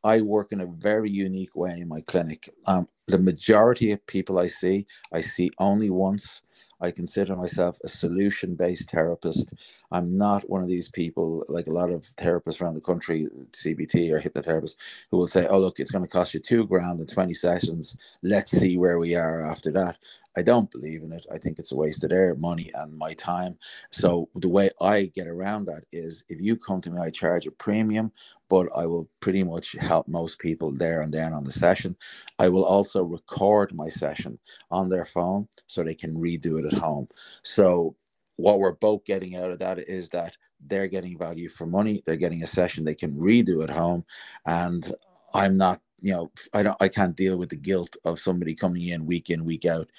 I 0.03 0.21
work 0.21 0.51
in 0.51 0.61
a 0.61 0.67
very 0.67 1.09
unique 1.09 1.55
way 1.55 1.79
in 1.79 1.87
my 1.87 2.01
clinic. 2.01 2.47
Um, 2.67 2.87
the 3.07 3.17
majority 3.17 3.91
of 3.91 4.05
people 4.05 4.37
I 4.37 4.47
see, 4.47 4.85
I 5.11 5.21
see 5.21 5.49
only 5.57 5.89
once. 5.89 6.43
I 6.81 6.91
consider 6.91 7.35
myself 7.35 7.77
a 7.83 7.87
solution 7.87 8.55
based 8.55 8.91
therapist. 8.91 9.53
I'm 9.91 10.17
not 10.17 10.49
one 10.49 10.61
of 10.61 10.67
these 10.67 10.89
people, 10.89 11.45
like 11.47 11.67
a 11.67 11.71
lot 11.73 11.89
of 11.89 12.01
therapists 12.01 12.61
around 12.61 12.75
the 12.75 12.81
country, 12.81 13.27
CBT 13.51 14.11
or 14.11 14.19
hypnotherapists, 14.21 14.75
who 15.11 15.17
will 15.17 15.27
say, 15.27 15.47
Oh, 15.47 15.59
look, 15.59 15.79
it's 15.79 15.91
going 15.91 16.03
to 16.03 16.09
cost 16.09 16.33
you 16.33 16.39
two 16.39 16.65
grand 16.65 16.99
and 16.99 17.09
20 17.09 17.33
sessions. 17.33 17.97
Let's 18.23 18.51
see 18.51 18.77
where 18.77 18.99
we 18.99 19.15
are 19.15 19.45
after 19.49 19.71
that. 19.71 19.97
I 20.37 20.41
don't 20.41 20.69
believe 20.69 21.03
in 21.03 21.13
it. 21.13 21.25
I 21.31 21.37
think 21.37 21.59
it's 21.59 21.71
a 21.71 21.75
waste 21.75 22.03
of 22.03 22.09
their 22.09 22.35
money 22.35 22.69
and 22.73 22.97
my 22.97 23.13
time. 23.13 23.57
So 23.91 24.29
the 24.35 24.49
way 24.49 24.69
I 24.81 25.05
get 25.15 25.27
around 25.27 25.65
that 25.65 25.85
is 25.91 26.25
if 26.27 26.41
you 26.41 26.57
come 26.57 26.81
to 26.81 26.91
me, 26.91 26.99
I 27.01 27.09
charge 27.09 27.47
a 27.47 27.51
premium, 27.51 28.11
but 28.49 28.67
I 28.75 28.85
will 28.85 29.07
pretty 29.21 29.43
much 29.43 29.75
help 29.79 30.07
most 30.07 30.39
people 30.39 30.71
there 30.71 31.01
and 31.01 31.13
then 31.13 31.33
on 31.33 31.43
the 31.43 31.51
session. 31.51 31.95
I 32.37 32.49
will 32.49 32.65
also 32.65 33.03
record 33.03 33.73
my 33.73 33.89
session 33.89 34.37
on 34.71 34.89
their 34.89 35.05
phone 35.05 35.47
so 35.67 35.83
they 35.83 35.95
can 35.95 36.17
redo 36.45 36.59
it 36.59 36.73
at 36.73 36.79
home. 36.79 37.07
So 37.43 37.95
what 38.37 38.59
we're 38.59 38.73
both 38.73 39.05
getting 39.05 39.35
out 39.35 39.51
of 39.51 39.59
that 39.59 39.79
is 39.79 40.09
that 40.09 40.37
they're 40.67 40.87
getting 40.87 41.17
value 41.17 41.49
for 41.49 41.65
money. 41.65 42.03
They're 42.05 42.15
getting 42.15 42.43
a 42.43 42.47
session 42.47 42.83
they 42.83 42.95
can 42.95 43.15
redo 43.15 43.63
at 43.63 43.69
home. 43.69 44.05
And 44.45 44.93
I'm 45.33 45.57
not 45.57 45.81
you 46.01 46.11
know 46.11 46.29
i 46.53 46.61
don't 46.61 46.75
i 46.81 46.89
can't 46.89 47.15
deal 47.15 47.37
with 47.37 47.49
the 47.49 47.55
guilt 47.55 47.95
of 48.03 48.19
somebody 48.19 48.53
coming 48.53 48.83
in 48.83 49.05
week 49.05 49.29
in 49.29 49.45
week 49.45 49.63
out 49.63 49.89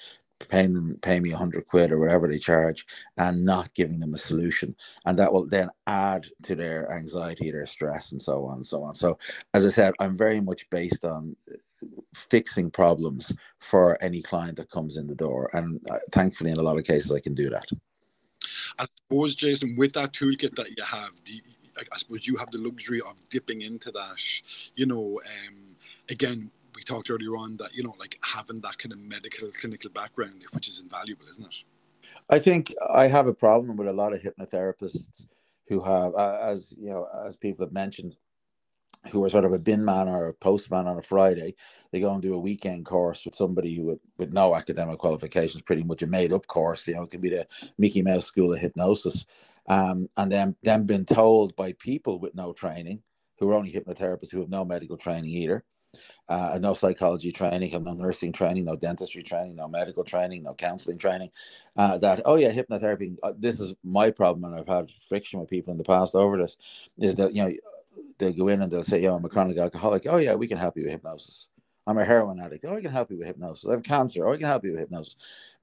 paying 0.47 0.71
them 0.73 0.97
pay 1.01 1.19
me 1.19 1.31
a 1.31 1.37
hundred 1.37 1.65
quid 1.65 1.91
or 1.91 1.97
whatever 1.97 2.27
they 2.27 2.37
charge 2.37 2.85
and 3.17 3.43
not 3.43 3.73
giving 3.73 3.99
them 3.99 4.13
a 4.13 4.17
solution 4.17 4.75
and 5.05 5.17
that 5.17 5.33
will 5.33 5.47
then 5.47 5.69
add 5.87 6.25
to 6.43 6.55
their 6.55 6.91
anxiety 6.93 7.49
their 7.49 7.65
stress 7.65 8.11
and 8.11 8.21
so 8.21 8.45
on 8.45 8.57
and 8.57 8.67
so 8.67 8.83
on 8.83 8.93
so 8.93 9.17
as 9.55 9.65
i 9.65 9.69
said 9.69 9.93
i'm 9.99 10.15
very 10.15 10.39
much 10.39 10.69
based 10.69 11.03
on 11.03 11.35
fixing 12.13 12.71
problems 12.71 13.33
for 13.59 14.01
any 14.01 14.21
client 14.21 14.57
that 14.57 14.69
comes 14.69 14.97
in 14.97 15.07
the 15.07 15.15
door. 15.15 15.49
And 15.53 15.79
uh, 15.89 15.99
thankfully 16.11 16.51
in 16.51 16.57
a 16.57 16.63
lot 16.63 16.77
of 16.77 16.85
cases 16.85 17.11
i 17.11 17.19
can 17.19 17.33
do 17.33 17.49
that. 17.49 17.65
I 18.79 18.85
suppose 18.95 19.35
jason 19.35 19.75
with 19.75 19.93
that 19.93 20.13
toolkit 20.13 20.55
that 20.55 20.69
you 20.69 20.83
have 20.83 21.11
you, 21.25 21.41
i 21.91 21.97
suppose 21.97 22.27
you 22.27 22.35
have 22.37 22.51
the 22.51 22.61
luxury 22.61 23.01
of 23.01 23.15
dipping 23.29 23.61
into 23.61 23.91
that 23.91 24.21
you 24.75 24.85
know 24.85 25.19
um, 25.47 25.55
again 26.09 26.49
we 26.75 26.83
talked 26.83 27.09
earlier 27.09 27.35
on 27.35 27.57
that 27.57 27.73
you 27.73 27.83
know 27.83 27.95
like 27.99 28.17
having 28.23 28.61
that 28.61 28.77
kind 28.77 28.93
of 28.93 28.99
medical 28.99 29.49
clinical 29.59 29.89
background 29.91 30.43
which 30.53 30.67
is 30.67 30.79
invaluable 30.79 31.27
isn't 31.29 31.45
it? 31.45 31.63
I 32.29 32.39
think 32.39 32.73
i 32.89 33.07
have 33.07 33.27
a 33.27 33.33
problem 33.33 33.75
with 33.77 33.87
a 33.87 33.93
lot 33.93 34.13
of 34.13 34.21
hypnotherapists 34.21 35.27
who 35.67 35.81
have 35.81 36.13
uh, 36.15 36.37
as 36.41 36.73
you 36.77 36.89
know 36.89 37.07
as 37.25 37.35
people 37.35 37.65
have 37.65 37.73
mentioned 37.73 38.15
who 39.11 39.23
are 39.23 39.29
sort 39.29 39.45
of 39.45 39.53
a 39.53 39.59
bin 39.59 39.83
man 39.83 40.07
or 40.07 40.27
a 40.27 40.33
postman 40.33 40.87
on 40.87 40.97
a 40.97 41.01
Friday, 41.01 41.55
they 41.91 41.99
go 41.99 42.13
and 42.13 42.21
do 42.21 42.33
a 42.33 42.39
weekend 42.39 42.85
course 42.85 43.25
with 43.25 43.35
somebody 43.35 43.75
who 43.75 43.85
with, 43.85 43.99
with 44.17 44.33
no 44.33 44.55
academic 44.55 44.97
qualifications, 44.99 45.61
pretty 45.61 45.83
much 45.83 46.03
a 46.03 46.07
made 46.07 46.33
up 46.33 46.47
course. 46.47 46.87
You 46.87 46.95
know, 46.95 47.03
it 47.03 47.11
can 47.11 47.21
be 47.21 47.29
the 47.29 47.47
Mickey 47.77 48.01
Mouse 48.01 48.25
School 48.25 48.53
of 48.53 48.59
Hypnosis, 48.59 49.25
um, 49.67 50.09
and 50.17 50.31
then 50.31 50.55
then 50.63 50.85
been 50.85 51.05
told 51.05 51.55
by 51.55 51.73
people 51.73 52.19
with 52.19 52.35
no 52.35 52.53
training, 52.53 53.01
who 53.39 53.49
are 53.49 53.53
only 53.53 53.71
hypnotherapists 53.71 54.31
who 54.31 54.39
have 54.39 54.49
no 54.49 54.65
medical 54.65 54.97
training 54.97 55.29
either, 55.29 55.63
uh, 56.29 56.59
no 56.61 56.73
psychology 56.73 57.31
training, 57.31 57.69
have 57.71 57.83
no 57.83 57.93
nursing 57.93 58.31
training, 58.31 58.65
no 58.65 58.75
dentistry 58.75 59.23
training, 59.23 59.55
no 59.55 59.67
medical 59.67 60.03
training, 60.03 60.43
no 60.43 60.53
counseling 60.53 60.97
training. 60.97 61.29
Uh, 61.75 61.97
that 61.97 62.21
oh 62.25 62.35
yeah, 62.35 62.51
hypnotherapy. 62.51 63.15
Uh, 63.23 63.33
this 63.37 63.59
is 63.59 63.73
my 63.83 64.11
problem, 64.11 64.45
and 64.45 64.59
I've 64.59 64.67
had 64.67 64.91
friction 65.07 65.39
with 65.39 65.49
people 65.49 65.71
in 65.71 65.77
the 65.77 65.83
past 65.83 66.15
over 66.15 66.37
this. 66.37 66.57
Is 66.97 67.15
that 67.15 67.33
you 67.33 67.43
know 67.43 67.51
they 68.17 68.33
go 68.33 68.47
in 68.47 68.61
and 68.61 68.71
they'll 68.71 68.83
say, 68.83 69.01
"Yo, 69.01 69.15
I'm 69.15 69.25
a 69.25 69.29
chronic 69.29 69.57
alcoholic." 69.57 70.05
Oh 70.07 70.17
yeah, 70.17 70.35
we 70.35 70.47
can 70.47 70.57
help 70.57 70.77
you 70.77 70.83
with 70.83 70.91
hypnosis. 70.91 71.47
I'm 71.87 71.97
a 71.97 72.05
heroin 72.05 72.39
addict. 72.41 72.65
Oh, 72.67 72.75
I 72.75 72.81
can 72.81 72.91
help 72.91 73.09
you 73.09 73.17
with 73.17 73.27
hypnosis. 73.27 73.67
I 73.67 73.71
have 73.71 73.83
cancer. 73.83 74.27
Oh, 74.27 74.33
I 74.33 74.37
can 74.37 74.45
help 74.45 74.65
you 74.65 74.71
with 74.71 74.81
hypnosis. 74.81 75.15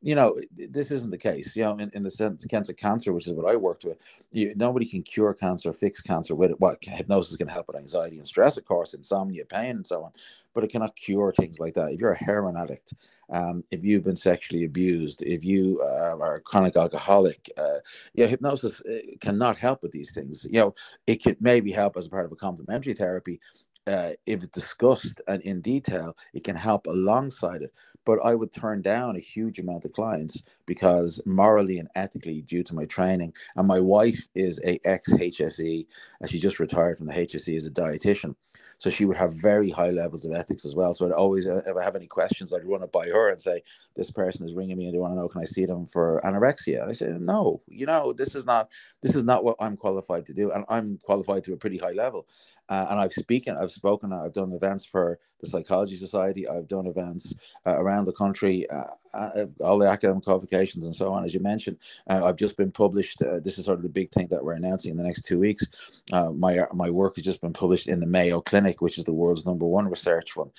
You 0.02 0.14
know, 0.14 0.40
this 0.56 0.90
isn't 0.90 1.10
the 1.10 1.18
case. 1.18 1.54
You 1.54 1.64
know, 1.64 1.76
in, 1.76 1.90
in 1.94 2.02
the 2.02 2.10
sense, 2.10 2.44
of 2.44 2.76
cancer, 2.76 3.12
which 3.12 3.26
is 3.26 3.34
what 3.34 3.50
I 3.50 3.56
worked 3.56 3.84
with, 3.84 3.98
you, 4.32 4.54
nobody 4.56 4.86
can 4.86 5.02
cure 5.02 5.34
cancer, 5.34 5.72
fix 5.74 6.00
cancer 6.00 6.34
with 6.34 6.50
it. 6.50 6.60
What 6.60 6.78
hypnosis 6.82 7.36
can 7.36 7.48
help 7.48 7.68
with 7.68 7.78
anxiety 7.78 8.16
and 8.18 8.26
stress, 8.26 8.56
of 8.56 8.64
course, 8.64 8.94
insomnia, 8.94 9.44
pain, 9.44 9.76
and 9.76 9.86
so 9.86 10.04
on, 10.04 10.12
but 10.54 10.64
it 10.64 10.70
cannot 10.70 10.96
cure 10.96 11.32
things 11.38 11.60
like 11.60 11.74
that. 11.74 11.92
If 11.92 12.00
you're 12.00 12.12
a 12.12 12.24
heroin 12.24 12.56
addict, 12.56 12.94
um, 13.30 13.62
if 13.70 13.84
you've 13.84 14.04
been 14.04 14.16
sexually 14.16 14.64
abused, 14.64 15.22
if 15.22 15.44
you 15.44 15.82
uh, 15.82 16.16
are 16.16 16.36
a 16.36 16.40
chronic 16.40 16.76
alcoholic, 16.76 17.50
uh, 17.58 17.78
yeah, 18.14 18.26
hypnosis 18.26 18.80
uh, 18.82 18.98
cannot 19.20 19.58
help 19.58 19.82
with 19.82 19.92
these 19.92 20.12
things. 20.12 20.46
You 20.50 20.60
know, 20.60 20.74
it 21.06 21.22
could 21.22 21.36
maybe 21.40 21.70
help 21.70 21.96
as 21.98 22.06
a 22.06 22.10
part 22.10 22.24
of 22.24 22.32
a 22.32 22.36
complementary 22.36 22.94
therapy, 22.94 23.40
uh, 23.86 24.10
if 24.26 24.50
discussed 24.52 25.20
and 25.28 25.42
in 25.42 25.60
detail, 25.60 26.16
it 26.32 26.44
can 26.44 26.56
help 26.56 26.86
alongside 26.86 27.62
it. 27.62 27.72
But 28.04 28.18
I 28.22 28.34
would 28.34 28.52
turn 28.52 28.82
down 28.82 29.16
a 29.16 29.20
huge 29.20 29.58
amount 29.58 29.86
of 29.86 29.92
clients 29.92 30.42
because 30.66 31.20
morally 31.24 31.78
and 31.78 31.88
ethically, 31.94 32.42
due 32.42 32.62
to 32.62 32.74
my 32.74 32.84
training, 32.84 33.32
and 33.56 33.66
my 33.66 33.80
wife 33.80 34.28
is 34.34 34.60
a 34.64 34.78
ex 34.84 35.10
HSE, 35.10 35.86
and 36.20 36.30
she 36.30 36.38
just 36.38 36.60
retired 36.60 36.98
from 36.98 37.06
the 37.06 37.14
HSE 37.14 37.56
as 37.56 37.66
a 37.66 37.70
dietitian. 37.70 38.34
So 38.78 38.90
she 38.90 39.04
would 39.04 39.16
have 39.16 39.34
very 39.34 39.70
high 39.70 39.90
levels 39.90 40.26
of 40.26 40.32
ethics 40.32 40.64
as 40.64 40.74
well. 40.74 40.92
So 40.92 41.06
I'd 41.06 41.12
always, 41.12 41.46
uh, 41.46 41.62
if 41.66 41.76
I 41.76 41.82
have 41.82 41.96
any 41.96 42.06
questions, 42.06 42.52
I'd 42.52 42.64
run 42.66 42.82
it 42.82 42.92
by 42.92 43.06
her 43.06 43.30
and 43.30 43.40
say, 43.40 43.62
"This 43.94 44.10
person 44.10 44.44
is 44.44 44.54
ringing 44.54 44.76
me 44.76 44.86
and 44.86 44.94
they 44.94 44.98
want 44.98 45.12
to 45.14 45.16
know, 45.16 45.28
can 45.28 45.40
I 45.40 45.46
see 45.46 45.64
them 45.64 45.86
for 45.86 46.20
anorexia?" 46.24 46.82
And 46.82 46.90
I 46.90 46.92
say, 46.92 47.06
"No, 47.18 47.62
you 47.66 47.86
know, 47.86 48.12
this 48.12 48.34
is 48.34 48.44
not, 48.44 48.70
this 49.00 49.14
is 49.14 49.22
not 49.22 49.44
what 49.44 49.56
I'm 49.60 49.76
qualified 49.76 50.26
to 50.26 50.34
do, 50.34 50.50
and 50.50 50.64
I'm 50.68 50.98
qualified 50.98 51.44
to 51.44 51.52
a 51.54 51.56
pretty 51.56 51.78
high 51.78 51.92
level." 51.92 52.26
Uh, 52.68 52.86
and 52.90 53.00
I've 53.00 53.12
spoken, 53.12 53.56
I've 53.56 53.70
spoken, 53.70 54.12
I've 54.12 54.32
done 54.32 54.52
events 54.52 54.84
for 54.84 55.18
the 55.40 55.46
Psychology 55.46 55.96
Society. 55.96 56.48
I've 56.48 56.68
done 56.68 56.86
events 56.86 57.34
uh, 57.66 57.76
around 57.76 58.06
the 58.06 58.12
country, 58.12 58.68
uh, 58.70 58.84
uh 59.12 59.46
all 59.62 59.78
the 59.78 59.88
academic 59.88 60.24
qualifications 60.24 60.86
and 60.86 60.96
so 60.96 61.12
on. 61.12 61.24
As 61.24 61.34
you 61.34 61.40
mentioned, 61.40 61.78
uh, 62.08 62.24
I've 62.24 62.36
just 62.36 62.56
been 62.56 62.72
published. 62.72 63.20
Uh, 63.22 63.40
this 63.40 63.58
is 63.58 63.66
sort 63.66 63.78
of 63.78 63.82
the 63.82 63.88
big 63.88 64.10
thing 64.12 64.28
that 64.28 64.42
we're 64.42 64.54
announcing 64.54 64.90
in 64.90 64.96
the 64.96 65.04
next 65.04 65.22
two 65.22 65.38
weeks. 65.38 65.66
my 66.10 66.64
my 66.72 66.90
work 66.90 67.16
has 67.16 67.24
just 67.24 67.40
been 67.40 67.52
published 67.52 67.86
in 67.86 68.00
the 68.00 68.06
Mayo 68.06 68.40
Clinic, 68.40 68.80
which 68.80 68.98
is 68.98 69.04
the 69.04 69.12
world's 69.12 69.46
number 69.46 69.66
one 69.66 69.88
research 69.88 70.34
one, 70.34 70.50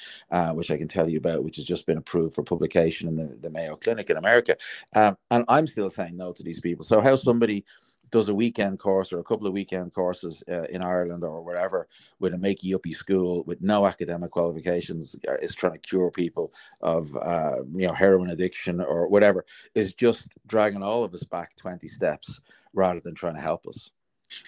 which 0.56 0.72
I 0.72 0.78
can 0.78 0.88
tell 0.88 1.10
you 1.10 1.18
about, 1.18 1.44
which 1.44 1.56
has 1.58 1.66
just 1.66 1.86
been 1.86 1.98
approved 1.98 2.36
for 2.36 2.44
publication 2.44 3.08
in 3.08 3.16
the, 3.16 3.36
the 3.42 3.50
Mayo 3.50 3.76
Clinic 3.76 4.10
in 4.10 4.18
America. 4.18 4.56
Um, 4.94 5.18
and 5.32 5.44
I'm 5.48 5.68
still 5.68 5.90
saying 5.90 6.16
no 6.16 6.32
to 6.34 6.44
these 6.44 6.62
people. 6.62 6.86
So 6.86 7.02
how 7.02 7.16
somebody 7.16 7.66
does 8.12 8.30
a 8.30 8.36
weekend 8.36 8.80
course 8.80 9.12
or 9.12 9.20
a 9.20 9.24
couple 9.24 9.48
of 9.48 9.54
weekend 9.54 9.94
courses 9.94 10.44
uh, 10.50 10.64
in 10.64 10.82
Ireland 10.82 11.24
or 11.24 11.42
wherever 11.42 11.88
with 12.20 12.34
a 12.34 12.38
makey 12.38 12.74
uppy 12.74 12.94
school 12.94 13.44
with 13.46 13.62
no 13.62 13.86
academic 13.86 14.32
qualifications 14.32 15.16
uh, 15.28 15.36
is 15.36 15.56
trying 15.56 15.74
to 15.74 15.80
cure 15.80 16.12
people 16.12 16.54
of 16.82 17.16
uh, 17.18 17.64
you 17.74 17.88
know 17.88 17.94
heroin 17.94 18.30
addiction 18.30 18.82
or 18.82 19.08
whatever 19.08 19.46
is 19.74 19.94
just 19.94 20.28
dragging 20.48 20.84
all 20.84 21.04
of 21.04 21.14
us 21.14 21.24
back 21.24 21.56
20 21.58 21.88
steps 21.88 22.42
rather 22.74 23.00
than 23.00 23.16
trying 23.16 23.36
to 23.36 23.42
help 23.42 23.68
us. 23.68 23.92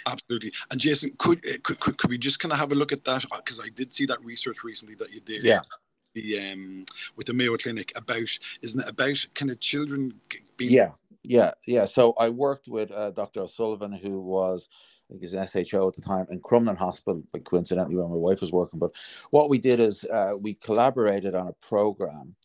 Absolutely. 0.06 0.52
And 0.72 0.80
Jason, 0.80 1.14
could, 1.18 1.46
uh, 1.46 1.58
could 1.64 1.80
could, 1.80 1.98
could 1.98 2.10
we 2.10 2.18
just 2.18 2.40
kind 2.40 2.52
of 2.52 2.60
have 2.60 2.72
a 2.72 2.76
look 2.76 2.92
at 2.92 3.04
that? 3.06 3.26
Because 3.36 3.60
uh, 3.60 3.64
I 3.66 3.70
did 3.70 3.94
see 3.94 4.06
that 4.08 4.24
research 4.24 4.64
recently 4.64 4.96
that 4.96 5.12
you 5.12 5.22
did. 5.22 5.44
Yeah. 5.44 5.62
The 6.16 6.52
um 6.52 6.86
with 7.16 7.28
the 7.28 7.34
Mayo 7.34 7.56
Clinic 7.58 7.92
about 7.96 8.30
isn't 8.62 8.80
it 8.80 8.90
about 8.90 9.24
kind 9.36 9.52
of 9.52 9.60
children 9.60 10.14
being 10.58 10.72
yeah 10.72 10.92
yeah, 11.28 11.52
yeah. 11.66 11.86
So 11.86 12.14
I 12.18 12.30
worked 12.30 12.68
with 12.70 12.90
uh, 12.92 13.12
Dr. 13.12 13.42
O'Sullivan, 13.42 13.92
who 13.92 14.22
was, 14.22 14.70
I 15.10 15.14
think, 15.14 15.24
his 15.24 15.34
SHO 15.34 15.90
at 15.90 15.94
the 15.94 16.02
time 16.02 16.26
in 16.32 16.40
Crumlin 16.40 16.78
Hospital, 16.78 17.22
but 17.34 17.44
coincidentally, 17.44 17.96
where 17.96 18.08
my 18.08 18.16
wife 18.16 18.40
was 18.40 18.54
working. 18.54 18.80
But 18.80 18.96
what 19.32 19.50
we 19.50 19.58
did 19.58 19.80
is 19.82 20.06
uh, 20.06 20.34
we 20.40 20.54
collaborated 20.54 21.36
on 21.36 21.48
a 21.48 21.54
program. 21.54 22.36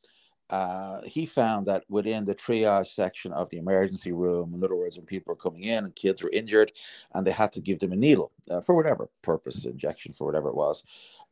Uh, 0.51 1.01
he 1.05 1.25
found 1.25 1.67
that 1.67 1.85
within 1.89 2.25
the 2.25 2.35
triage 2.35 2.89
section 2.89 3.33
of 3.33 3.49
the 3.51 3.57
emergency 3.57 4.13
room, 4.13 4.53
in 4.53 4.63
other 4.63 4.77
words, 4.77 4.99
when 4.99 5.07
people 5.07 5.33
were 5.33 5.37
coming 5.51 5.63
in 5.63 5.85
and 5.85 5.95
kids 5.97 6.23
were 6.23 6.29
injured, 6.31 6.73
and 7.15 7.27
they 7.27 7.31
had 7.31 7.53
to 7.53 7.61
give 7.61 7.79
them 7.79 7.93
a 7.93 7.97
needle 7.97 8.33
uh, 8.51 8.61
for 8.61 8.75
whatever 8.75 9.09
purpose, 9.23 9.65
injection 9.65 10.13
for 10.13 10.27
whatever 10.27 10.49
it 10.49 10.57
was, 10.57 10.83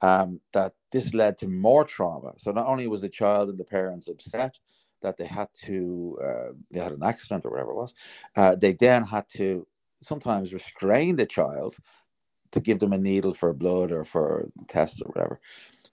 um, 0.01 0.41
that 0.53 0.73
this 0.93 1.13
led 1.13 1.37
to 1.37 1.49
more 1.49 1.85
trauma. 1.85 2.33
So 2.39 2.53
not 2.53 2.67
only 2.67 2.87
was 2.87 3.03
the 3.03 3.11
child 3.11 3.51
and 3.51 3.59
the 3.59 3.65
parents 3.65 4.09
upset, 4.09 4.59
that 5.03 5.17
they 5.19 5.27
had 5.27 5.49
to 5.67 6.19
uh, 6.25 6.53
they 6.71 6.81
had 6.81 6.93
an 6.93 7.03
accident 7.05 7.45
or 7.47 7.51
whatever 7.53 7.73
it 7.73 7.77
was 7.77 7.95
uh, 8.37 8.57
they 8.57 8.73
then 8.75 9.05
had 9.05 9.29
to 9.29 9.67
sometimes 10.03 10.53
restrain 10.55 11.17
the 11.17 11.27
child 11.27 11.77
to 12.53 12.61
give 12.61 12.79
them 12.79 12.93
a 12.93 12.99
needle 12.99 13.35
for 13.35 13.53
blood 13.53 13.91
or 13.93 14.05
for 14.05 14.49
tests 14.69 15.01
or 15.03 15.11
whatever. 15.13 15.41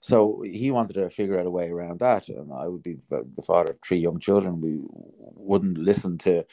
So 0.00 0.42
he 0.42 0.70
wanted 0.70 0.94
to 0.94 1.10
figure 1.10 1.38
out 1.40 1.46
a 1.46 1.50
way 1.50 1.70
around 1.70 2.00
that 2.00 2.28
and 2.28 2.52
i 2.52 2.68
would 2.68 2.82
be 2.82 2.98
the 3.10 3.42
father 3.42 3.72
of 3.72 3.78
three 3.84 3.98
young 3.98 4.18
children. 4.18 4.60
We 4.60 4.78
wouldn't 4.82 5.78
listen 5.78 6.18
to 6.18 6.44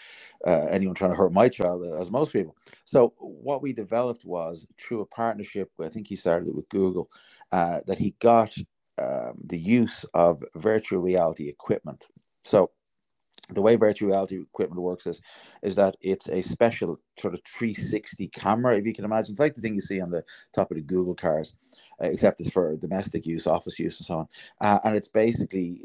uh, 0.47 0.67
anyone 0.71 0.95
trying 0.95 1.11
to 1.11 1.17
hurt 1.17 1.33
my 1.33 1.49
child 1.49 1.83
as 1.99 2.11
most 2.11 2.33
people. 2.33 2.55
So 2.85 3.13
what 3.19 3.61
we 3.61 3.73
developed 3.73 4.25
was 4.25 4.67
through 4.79 5.01
a 5.01 5.05
partnership 5.05 5.71
i 5.83 5.89
think 5.89 6.07
he 6.07 6.15
started 6.15 6.49
it 6.49 6.55
with 6.55 6.69
google 6.69 7.09
uh, 7.51 7.81
that 7.87 7.99
he 7.99 8.15
got 8.19 8.53
um, 8.99 9.35
the 9.45 9.59
use 9.59 10.05
of 10.13 10.43
virtual 10.55 11.01
reality 11.01 11.49
equipment 11.49 12.07
so 12.45 12.71
the 13.49 13.61
way 13.61 13.75
virtual 13.75 14.09
reality 14.09 14.41
equipment 14.41 14.81
works 14.81 15.05
is 15.05 15.21
is 15.61 15.75
that 15.75 15.95
it's 16.01 16.27
a 16.29 16.41
special 16.41 16.99
sort 17.19 17.33
of 17.33 17.41
360 17.45 18.27
camera 18.29 18.77
if 18.77 18.85
you 18.85 18.93
can 18.93 19.05
imagine 19.05 19.31
it's 19.31 19.39
like 19.39 19.53
the 19.53 19.61
thing 19.61 19.75
you 19.75 19.81
see 19.81 20.01
on 20.01 20.09
the 20.09 20.23
top 20.53 20.71
of 20.71 20.77
the 20.77 20.83
google 20.83 21.13
cars 21.13 21.53
uh, 22.01 22.07
except 22.07 22.39
it's 22.39 22.49
for 22.49 22.75
domestic 22.77 23.25
use 23.25 23.45
office 23.45 23.77
use 23.77 23.99
and 23.99 24.07
so 24.07 24.17
on 24.19 24.27
uh, 24.61 24.79
and 24.83 24.95
it's 24.95 25.07
basically 25.07 25.81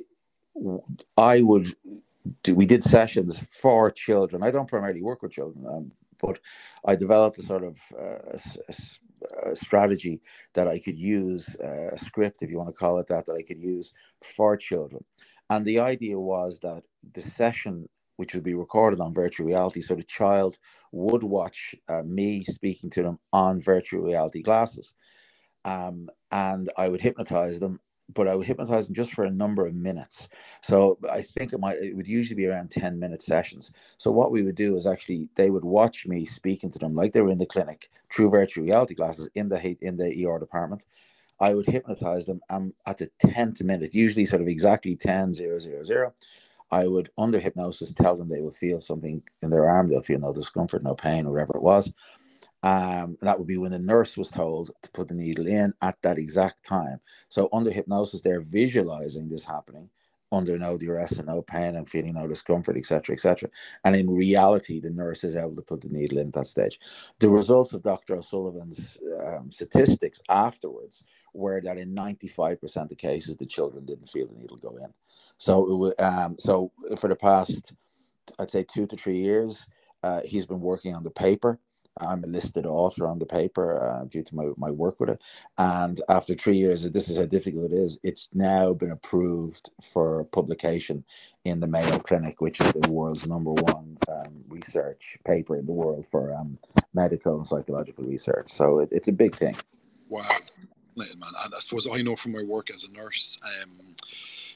I 1.16 1.42
would 1.42 1.68
do, 2.42 2.54
we 2.54 2.66
did 2.66 2.82
sessions 2.82 3.38
for 3.38 3.90
children. 3.90 4.42
I 4.42 4.50
don't 4.50 4.68
primarily 4.68 5.02
work 5.02 5.22
with 5.22 5.32
children, 5.32 5.66
um, 5.66 5.92
but 6.20 6.38
I 6.84 6.96
developed 6.96 7.38
a 7.38 7.42
sort 7.42 7.64
of 7.64 7.78
uh, 7.98 8.36
a, 8.36 8.40
a, 8.68 9.52
a 9.52 9.56
strategy 9.56 10.20
that 10.54 10.68
I 10.68 10.78
could 10.78 10.98
use, 10.98 11.56
uh, 11.62 11.90
a 11.92 11.98
script, 11.98 12.42
if 12.42 12.50
you 12.50 12.58
want 12.58 12.68
to 12.68 12.74
call 12.74 12.98
it 12.98 13.06
that, 13.08 13.26
that 13.26 13.34
I 13.34 13.42
could 13.42 13.60
use 13.60 13.92
for 14.22 14.56
children. 14.56 15.04
And 15.50 15.66
the 15.66 15.80
idea 15.80 16.18
was 16.18 16.60
that 16.60 16.84
the 17.12 17.22
session, 17.22 17.88
which 18.16 18.34
would 18.34 18.44
be 18.44 18.54
recorded 18.54 19.00
on 19.00 19.12
virtual 19.12 19.46
reality, 19.46 19.82
so 19.82 19.94
the 19.94 20.04
child 20.04 20.58
would 20.92 21.22
watch 21.24 21.74
uh, 21.88 22.02
me 22.02 22.44
speaking 22.44 22.88
to 22.90 23.02
them 23.02 23.18
on 23.32 23.60
virtual 23.60 24.02
reality 24.02 24.42
glasses. 24.42 24.94
Um, 25.64 26.08
and 26.30 26.70
I 26.78 26.88
would 26.88 27.00
hypnotize 27.02 27.60
them 27.60 27.80
but 28.14 28.28
I 28.28 28.34
would 28.34 28.46
hypnotize 28.46 28.86
them 28.86 28.94
just 28.94 29.12
for 29.12 29.24
a 29.24 29.30
number 29.30 29.66
of 29.66 29.74
minutes. 29.74 30.28
So 30.62 30.98
I 31.10 31.22
think 31.22 31.52
it 31.52 31.60
might 31.60 31.78
it 31.78 31.96
would 31.96 32.06
usually 32.06 32.36
be 32.36 32.46
around 32.46 32.70
10 32.70 32.98
minute 32.98 33.22
sessions. 33.22 33.72
So 33.98 34.10
what 34.10 34.32
we 34.32 34.42
would 34.42 34.54
do 34.54 34.76
is 34.76 34.86
actually 34.86 35.28
they 35.36 35.50
would 35.50 35.64
watch 35.64 36.06
me 36.06 36.24
speaking 36.24 36.70
to 36.72 36.78
them 36.78 36.94
like 36.94 37.12
they 37.12 37.20
were 37.20 37.30
in 37.30 37.38
the 37.38 37.46
clinic 37.46 37.90
through 38.12 38.30
virtual 38.30 38.64
reality 38.64 38.94
glasses 38.94 39.28
in 39.34 39.48
the 39.48 39.76
in 39.80 39.96
the 39.96 40.26
ER 40.26 40.38
department. 40.38 40.86
I 41.40 41.54
would 41.54 41.66
hypnotize 41.66 42.26
them 42.26 42.40
and 42.50 42.72
at 42.86 42.98
the 42.98 43.10
10th 43.24 43.62
minute, 43.62 43.94
usually 43.94 44.26
sort 44.26 44.42
of 44.42 44.48
exactly 44.48 44.94
10 44.94 45.32
0 45.32 45.58
0 45.58 45.82
0, 45.82 46.14
I 46.70 46.86
would 46.86 47.10
under 47.18 47.40
hypnosis 47.40 47.92
tell 47.92 48.16
them 48.16 48.28
they 48.28 48.42
will 48.42 48.52
feel 48.52 48.78
something 48.78 49.22
in 49.42 49.50
their 49.50 49.68
arm, 49.68 49.88
they'll 49.88 50.02
feel 50.02 50.20
no 50.20 50.32
discomfort, 50.32 50.82
no 50.82 50.94
pain, 50.94 51.26
or 51.26 51.32
whatever 51.32 51.56
it 51.56 51.62
was. 51.62 51.92
Um, 52.62 53.16
that 53.22 53.38
would 53.38 53.48
be 53.48 53.56
when 53.56 53.72
the 53.72 53.78
nurse 53.78 54.18
was 54.18 54.28
told 54.28 54.70
to 54.82 54.90
put 54.90 55.08
the 55.08 55.14
needle 55.14 55.46
in 55.46 55.72
at 55.80 56.00
that 56.02 56.18
exact 56.18 56.64
time. 56.64 57.00
So 57.30 57.48
under 57.52 57.70
hypnosis, 57.70 58.20
they're 58.20 58.42
visualizing 58.42 59.28
this 59.28 59.44
happening 59.44 59.88
under 60.32 60.58
no 60.58 60.78
duress 60.78 61.12
and 61.12 61.26
no 61.26 61.42
pain 61.42 61.74
and 61.74 61.88
feeling 61.88 62.14
no 62.14 62.28
discomfort, 62.28 62.76
etc., 62.76 63.14
etc. 63.14 63.50
And 63.84 63.96
in 63.96 64.08
reality, 64.08 64.78
the 64.78 64.90
nurse 64.90 65.24
is 65.24 65.36
able 65.36 65.56
to 65.56 65.62
put 65.62 65.80
the 65.80 65.88
needle 65.88 66.18
in 66.18 66.28
at 66.28 66.34
that 66.34 66.46
stage. 66.46 66.78
The 67.18 67.28
results 67.28 67.72
of 67.72 67.82
Dr. 67.82 68.16
O'Sullivan's 68.16 68.98
um, 69.26 69.50
statistics 69.50 70.20
afterwards 70.28 71.02
were 71.34 71.60
that 71.60 71.78
in 71.78 71.94
95% 71.94 72.90
of 72.90 72.98
cases, 72.98 73.36
the 73.36 73.46
children 73.46 73.84
didn't 73.84 74.08
feel 74.08 74.26
the 74.26 74.34
needle 74.34 74.56
go 74.56 74.76
in. 74.76 74.92
So 75.36 75.70
it 75.70 75.74
was, 75.74 75.94
um, 75.98 76.36
so 76.38 76.72
for 76.98 77.08
the 77.08 77.16
past, 77.16 77.72
I'd 78.38 78.50
say 78.50 78.64
two 78.64 78.86
to 78.86 78.96
three 78.96 79.18
years, 79.18 79.66
uh, 80.02 80.20
he's 80.24 80.46
been 80.46 80.60
working 80.60 80.94
on 80.94 81.04
the 81.04 81.10
paper 81.10 81.58
I'm 81.98 82.24
a 82.24 82.26
listed 82.26 82.66
author 82.66 83.06
on 83.06 83.18
the 83.18 83.26
paper 83.26 83.90
uh, 83.90 84.04
due 84.04 84.22
to 84.22 84.34
my, 84.34 84.50
my 84.56 84.70
work 84.70 85.00
with 85.00 85.10
it. 85.10 85.20
And 85.58 86.00
after 86.08 86.34
three 86.34 86.56
years, 86.56 86.82
this 86.82 87.08
is 87.08 87.16
how 87.16 87.26
difficult 87.26 87.72
it 87.72 87.74
is. 87.74 87.98
It's 88.02 88.28
now 88.32 88.72
been 88.72 88.90
approved 88.90 89.70
for 89.82 90.24
publication 90.24 91.04
in 91.44 91.60
the 91.60 91.66
Mayo 91.66 91.98
Clinic, 91.98 92.40
which 92.40 92.60
is 92.60 92.72
the 92.72 92.90
world's 92.90 93.26
number 93.26 93.52
one 93.52 93.98
um, 94.08 94.44
research 94.48 95.18
paper 95.24 95.56
in 95.56 95.66
the 95.66 95.72
world 95.72 96.06
for 96.06 96.34
um, 96.34 96.58
medical 96.94 97.36
and 97.36 97.46
psychological 97.46 98.04
research. 98.04 98.50
So 98.50 98.80
it, 98.80 98.88
it's 98.92 99.08
a 99.08 99.12
big 99.12 99.36
thing. 99.36 99.56
Wow, 100.08 100.28
man. 101.18 101.32
And 101.44 101.54
I 101.54 101.58
suppose 101.58 101.86
I 101.90 102.02
know 102.02 102.16
from 102.16 102.32
my 102.32 102.42
work 102.42 102.70
as 102.70 102.84
a 102.84 102.92
nurse. 102.92 103.40
Um, 103.44 103.94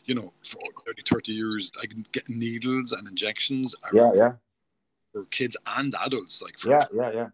you 0.04 0.14
know, 0.14 0.32
for 0.42 0.60
30, 0.86 1.02
30 1.08 1.32
years, 1.32 1.72
I 1.82 1.86
can 1.86 2.04
get 2.12 2.28
needles 2.28 2.92
and 2.92 3.08
injections. 3.08 3.74
Yeah, 3.92 4.12
yeah 4.14 4.32
for 5.14 5.24
kids 5.26 5.56
and 5.78 5.94
adults. 6.04 6.42
Like 6.42 6.58
for 6.58 6.70
yeah, 6.70 6.84
yeah, 6.92 7.10
yeah. 7.12 7.28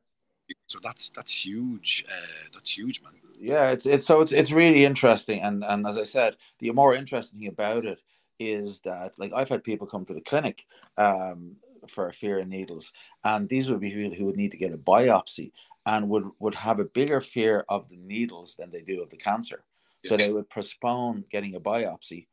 So 0.67 0.79
that's 0.83 1.11
that's 1.11 1.45
huge. 1.45 2.05
Uh, 2.09 2.49
that's 2.53 2.77
huge, 2.77 3.03
man. 3.03 3.15
Yeah, 3.41 3.71
it's 3.71 3.87
it's 3.87 4.07
so 4.07 4.21
it's 4.21 4.33
it's 4.33 4.53
really 4.53 4.85
interesting, 4.85 5.41
and 5.41 5.65
and 5.65 5.87
as 5.87 5.97
I 5.97 6.05
said, 6.05 6.37
the 6.61 6.71
more 6.71 6.95
interesting 6.95 7.41
thing 7.41 7.49
about 7.49 7.87
it 7.87 8.01
is 8.39 8.81
that 8.81 9.15
like 9.17 9.33
I've 9.35 9.49
had 9.49 9.65
people 9.65 9.87
come 9.87 10.05
to 10.05 10.15
the 10.15 10.21
clinic 10.21 10.67
um, 10.99 11.57
for 11.89 12.09
a 12.09 12.13
fear 12.13 12.39
of 12.39 12.49
needles, 12.49 12.93
and 13.25 13.49
these 13.49 13.71
would 13.71 13.81
be 13.81 13.91
people 13.91 14.17
who 14.17 14.27
would 14.27 14.37
need 14.37 14.53
to 14.53 14.59
get 14.59 14.75
a 14.75 14.79
biopsy 14.79 15.53
and 15.87 16.09
would 16.09 16.25
would 16.39 16.55
have 16.55 16.81
a 16.81 16.85
bigger 16.85 17.21
fear 17.21 17.65
of 17.69 17.89
the 17.89 17.97
needles 17.97 18.55
than 18.57 18.71
they 18.71 18.83
do 18.83 19.03
of 19.03 19.11
the 19.11 19.17
cancer. 19.17 19.65
Yeah. 20.03 20.11
So 20.11 20.17
they 20.17 20.33
would 20.33 20.49
postpone 20.49 21.25
getting 21.31 21.55
a 21.55 21.61
biopsy 21.61 22.27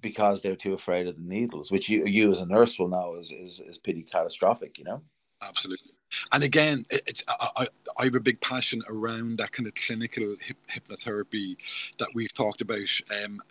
because 0.00 0.42
they're 0.42 0.56
too 0.56 0.74
afraid 0.74 1.06
of 1.06 1.16
the 1.16 1.22
needles, 1.22 1.70
which 1.70 1.88
you 1.88 2.06
you 2.06 2.30
as 2.30 2.40
a 2.40 2.46
nurse 2.46 2.78
will 2.78 2.88
know 2.88 3.16
is 3.16 3.32
is, 3.32 3.60
is 3.60 3.78
pretty 3.78 4.02
catastrophic, 4.02 4.78
you 4.78 4.84
know. 4.84 5.02
Absolutely. 5.42 5.92
And 6.32 6.44
again, 6.44 6.86
it's 6.90 7.22
I, 7.28 7.68
I 7.98 8.04
have 8.04 8.14
a 8.14 8.20
big 8.20 8.40
passion 8.40 8.80
around 8.88 9.38
that 9.38 9.52
kind 9.52 9.66
of 9.66 9.74
clinical 9.74 10.36
hip, 10.40 10.56
hypnotherapy 10.70 11.56
that 11.98 12.08
we've 12.14 12.32
talked 12.32 12.60
about. 12.60 12.88
Um, 13.10 13.42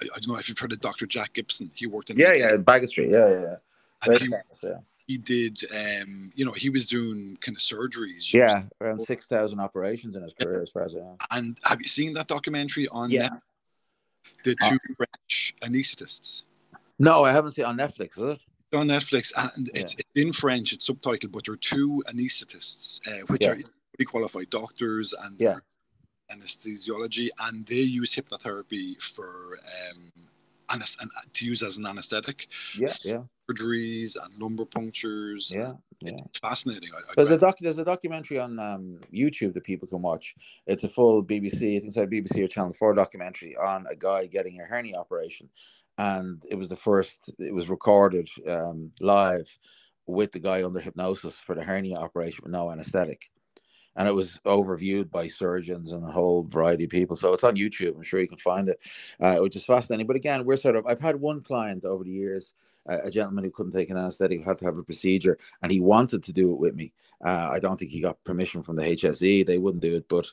I, 0.00 0.04
I, 0.04 0.18
don't 0.18 0.28
know 0.28 0.36
if 0.36 0.48
you've 0.48 0.58
heard 0.58 0.72
of 0.72 0.80
Dr. 0.80 1.06
Jack 1.06 1.34
Gibson. 1.34 1.70
He 1.74 1.86
worked 1.86 2.10
in 2.10 2.18
yeah, 2.18 2.32
yeah, 2.32 2.56
Baggot 2.56 2.88
Street, 2.88 3.10
yeah, 3.10 3.28
yeah, 3.28 3.56
yeah. 4.08 4.18
He, 4.18 4.32
yeah. 4.62 4.78
He 5.10 5.16
did, 5.18 5.58
um, 5.74 6.32
you 6.34 6.44
know, 6.44 6.52
he 6.52 6.70
was 6.70 6.86
doing 6.86 7.36
kind 7.40 7.56
of 7.56 7.62
surgeries. 7.62 8.32
Yeah, 8.32 8.62
around 8.80 9.00
six 9.00 9.26
thousand 9.26 9.60
operations 9.60 10.16
in 10.16 10.22
his 10.22 10.34
career, 10.34 10.56
yeah. 10.56 10.62
as 10.62 10.70
far 10.70 10.84
as 10.84 10.94
I 10.94 10.98
know. 10.98 11.16
And 11.30 11.58
have 11.64 11.80
you 11.80 11.88
seen 11.88 12.12
that 12.14 12.28
documentary 12.28 12.86
on? 12.88 13.10
Yeah. 13.10 13.28
Netflix? 13.28 13.40
the 14.44 14.56
uh, 14.62 14.70
two 14.70 14.78
French 14.96 15.54
anesthetists. 15.62 16.44
No, 16.98 17.24
I 17.24 17.32
haven't 17.32 17.52
seen 17.52 17.64
it 17.64 17.68
on 17.68 17.76
Netflix, 17.76 18.16
is 18.16 18.22
it? 18.22 18.40
It's 18.72 18.80
on 18.80 18.88
Netflix, 18.88 19.32
and 19.56 19.70
yeah. 19.72 19.80
it's, 19.80 19.96
in 20.14 20.32
French. 20.32 20.72
It's 20.72 20.88
subtitled, 20.88 21.32
but 21.32 21.44
there 21.44 21.54
are 21.54 21.58
two 21.58 22.02
anesthetists, 22.08 23.00
uh, 23.08 23.24
which 23.26 23.42
yeah. 23.42 23.50
are 23.50 23.56
fully 23.56 24.06
qualified 24.06 24.50
doctors 24.50 25.14
and 25.24 25.40
yeah. 25.40 25.58
anesthesiology, 26.32 27.28
and 27.40 27.66
they 27.66 27.76
use 27.76 28.14
hypnotherapy 28.14 29.00
for 29.00 29.58
um, 29.90 30.12
to 31.32 31.46
use 31.46 31.62
as 31.62 31.76
an 31.78 31.86
anesthetic. 31.86 32.48
Yeah, 32.76 32.92
yeah. 33.04 33.22
Surgeries 33.50 34.16
and 34.22 34.40
lumbar 34.40 34.66
punctures. 34.66 35.52
Yeah, 35.54 35.72
yeah. 36.00 36.12
It's 36.26 36.38
fascinating. 36.38 36.90
I, 36.94 37.10
I 37.10 37.14
there's 37.16 37.30
a 37.30 37.38
doc. 37.38 37.56
There's 37.60 37.78
a 37.78 37.84
documentary 37.84 38.38
on 38.38 38.58
um, 38.58 39.00
YouTube 39.12 39.54
that 39.54 39.64
people 39.64 39.88
can 39.88 40.02
watch. 40.02 40.34
It's 40.66 40.84
a 40.84 40.88
full 40.88 41.22
BBC. 41.24 41.76
I 41.76 41.80
think 41.80 41.84
it's 41.84 41.96
a 41.96 42.06
BBC 42.06 42.44
or 42.44 42.48
Channel 42.48 42.72
Four 42.72 42.94
documentary 42.94 43.56
on 43.56 43.86
a 43.90 43.96
guy 43.96 44.26
getting 44.26 44.60
a 44.60 44.64
hernia 44.64 44.96
operation, 44.96 45.48
and 45.98 46.44
it 46.48 46.54
was 46.54 46.68
the 46.68 46.76
first. 46.76 47.32
It 47.38 47.54
was 47.54 47.68
recorded 47.68 48.28
um, 48.48 48.92
live 49.00 49.48
with 50.06 50.32
the 50.32 50.40
guy 50.40 50.64
under 50.64 50.80
hypnosis 50.80 51.36
for 51.36 51.54
the 51.54 51.62
hernia 51.62 51.96
operation 51.96 52.42
with 52.42 52.52
no 52.52 52.70
anesthetic 52.70 53.30
and 53.96 54.08
it 54.08 54.14
was 54.14 54.38
overviewed 54.46 55.10
by 55.10 55.28
surgeons 55.28 55.92
and 55.92 56.04
a 56.04 56.10
whole 56.10 56.44
variety 56.44 56.84
of 56.84 56.90
people. 56.90 57.16
So 57.16 57.32
it's 57.32 57.44
on 57.44 57.56
YouTube. 57.56 57.96
I'm 57.96 58.02
sure 58.02 58.20
you 58.20 58.28
can 58.28 58.38
find 58.38 58.68
it, 58.68 58.80
uh, 59.20 59.36
which 59.36 59.56
is 59.56 59.64
fascinating. 59.64 60.06
But 60.06 60.16
again, 60.16 60.44
we're 60.44 60.56
sort 60.56 60.76
of. 60.76 60.86
I've 60.86 61.00
had 61.00 61.16
one 61.16 61.40
client 61.40 61.84
over 61.84 62.04
the 62.04 62.10
years, 62.10 62.54
uh, 62.88 62.98
a 63.02 63.10
gentleman 63.10 63.44
who 63.44 63.50
couldn't 63.50 63.72
take 63.72 63.90
an 63.90 63.96
anesthetic, 63.96 64.44
had 64.44 64.58
to 64.58 64.64
have 64.64 64.78
a 64.78 64.82
procedure, 64.82 65.38
and 65.62 65.72
he 65.72 65.80
wanted 65.80 66.22
to 66.24 66.32
do 66.32 66.52
it 66.52 66.58
with 66.58 66.74
me. 66.74 66.92
Uh, 67.24 67.50
I 67.52 67.58
don't 67.58 67.78
think 67.78 67.90
he 67.90 68.00
got 68.00 68.22
permission 68.24 68.62
from 68.62 68.76
the 68.76 68.82
HSE. 68.82 69.46
They 69.46 69.58
wouldn't 69.58 69.82
do 69.82 69.96
it, 69.96 70.08
but 70.08 70.26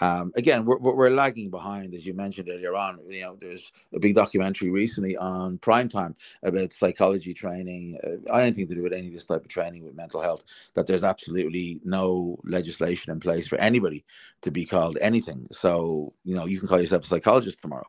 um, 0.00 0.32
again, 0.36 0.64
we're, 0.64 0.78
we're 0.78 1.10
lagging 1.10 1.50
behind, 1.50 1.94
as 1.94 2.06
you 2.06 2.14
mentioned 2.14 2.48
earlier 2.48 2.74
on. 2.74 2.98
You 3.08 3.20
know, 3.22 3.36
there's 3.40 3.70
a 3.94 3.98
big 3.98 4.14
documentary 4.14 4.70
recently 4.70 5.16
on 5.16 5.58
primetime 5.58 6.14
about 6.42 6.72
psychology 6.72 7.34
training, 7.34 7.98
uh, 8.02 8.32
anything 8.34 8.66
to 8.68 8.74
do 8.74 8.82
with 8.82 8.94
any 8.94 9.08
of 9.08 9.12
this 9.12 9.26
type 9.26 9.42
of 9.42 9.48
training 9.48 9.84
with 9.84 9.94
mental 9.94 10.20
health. 10.20 10.44
That 10.74 10.86
there's 10.86 11.04
absolutely 11.04 11.80
no 11.84 12.38
legislation 12.44 13.12
in 13.12 13.20
place 13.20 13.46
for 13.46 13.58
anybody 13.58 14.04
to 14.42 14.50
be 14.50 14.64
called 14.64 14.96
anything. 15.00 15.46
So 15.52 16.14
you 16.24 16.34
know, 16.34 16.46
you 16.46 16.58
can 16.58 16.68
call 16.68 16.80
yourself 16.80 17.04
a 17.04 17.08
psychologist 17.08 17.60
tomorrow. 17.60 17.86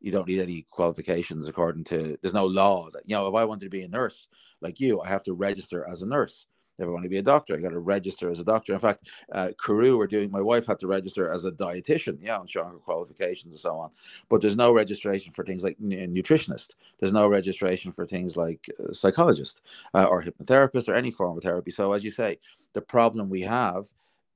You 0.00 0.12
don't 0.12 0.28
need 0.28 0.40
any 0.40 0.64
qualifications 0.70 1.48
according 1.48 1.84
to. 1.84 2.16
There's 2.22 2.34
no 2.34 2.46
law 2.46 2.88
that 2.92 3.02
you 3.06 3.16
know. 3.16 3.26
If 3.26 3.34
I 3.34 3.44
wanted 3.44 3.66
to 3.66 3.70
be 3.70 3.82
a 3.82 3.88
nurse 3.88 4.28
like 4.60 4.78
you, 4.78 5.00
I 5.00 5.08
have 5.08 5.24
to 5.24 5.34
register 5.34 5.88
as 5.90 6.02
a 6.02 6.06
nurse 6.06 6.46
I 6.80 6.86
want 6.86 7.02
to 7.02 7.08
be 7.08 7.18
a 7.18 7.22
doctor, 7.22 7.56
I 7.56 7.60
got 7.60 7.70
to 7.70 7.78
register 7.78 8.30
as 8.30 8.40
a 8.40 8.44
doctor. 8.44 8.72
In 8.72 8.80
fact, 8.80 9.10
uh, 9.32 9.50
Carew 9.62 9.98
are 10.00 10.06
doing. 10.06 10.30
My 10.30 10.40
wife 10.40 10.66
had 10.66 10.78
to 10.80 10.86
register 10.86 11.30
as 11.30 11.44
a 11.44 11.50
dietitian, 11.50 12.18
yeah, 12.20 12.40
and 12.40 12.48
showing 12.48 12.70
her 12.70 12.78
qualifications 12.78 13.54
and 13.54 13.60
so 13.60 13.78
on. 13.78 13.90
But 14.28 14.40
there's 14.40 14.56
no 14.56 14.72
registration 14.72 15.32
for 15.32 15.44
things 15.44 15.64
like 15.64 15.76
n- 15.82 16.14
nutritionist. 16.14 16.70
There's 17.00 17.12
no 17.12 17.28
registration 17.28 17.92
for 17.92 18.06
things 18.06 18.36
like 18.36 18.68
uh, 18.78 18.92
psychologist 18.92 19.62
uh, 19.94 20.04
or 20.04 20.22
hypnotherapist 20.22 20.88
or 20.88 20.94
any 20.94 21.10
form 21.10 21.36
of 21.36 21.42
therapy. 21.42 21.70
So, 21.70 21.92
as 21.92 22.04
you 22.04 22.10
say, 22.10 22.38
the 22.74 22.80
problem 22.80 23.28
we 23.28 23.42
have 23.42 23.86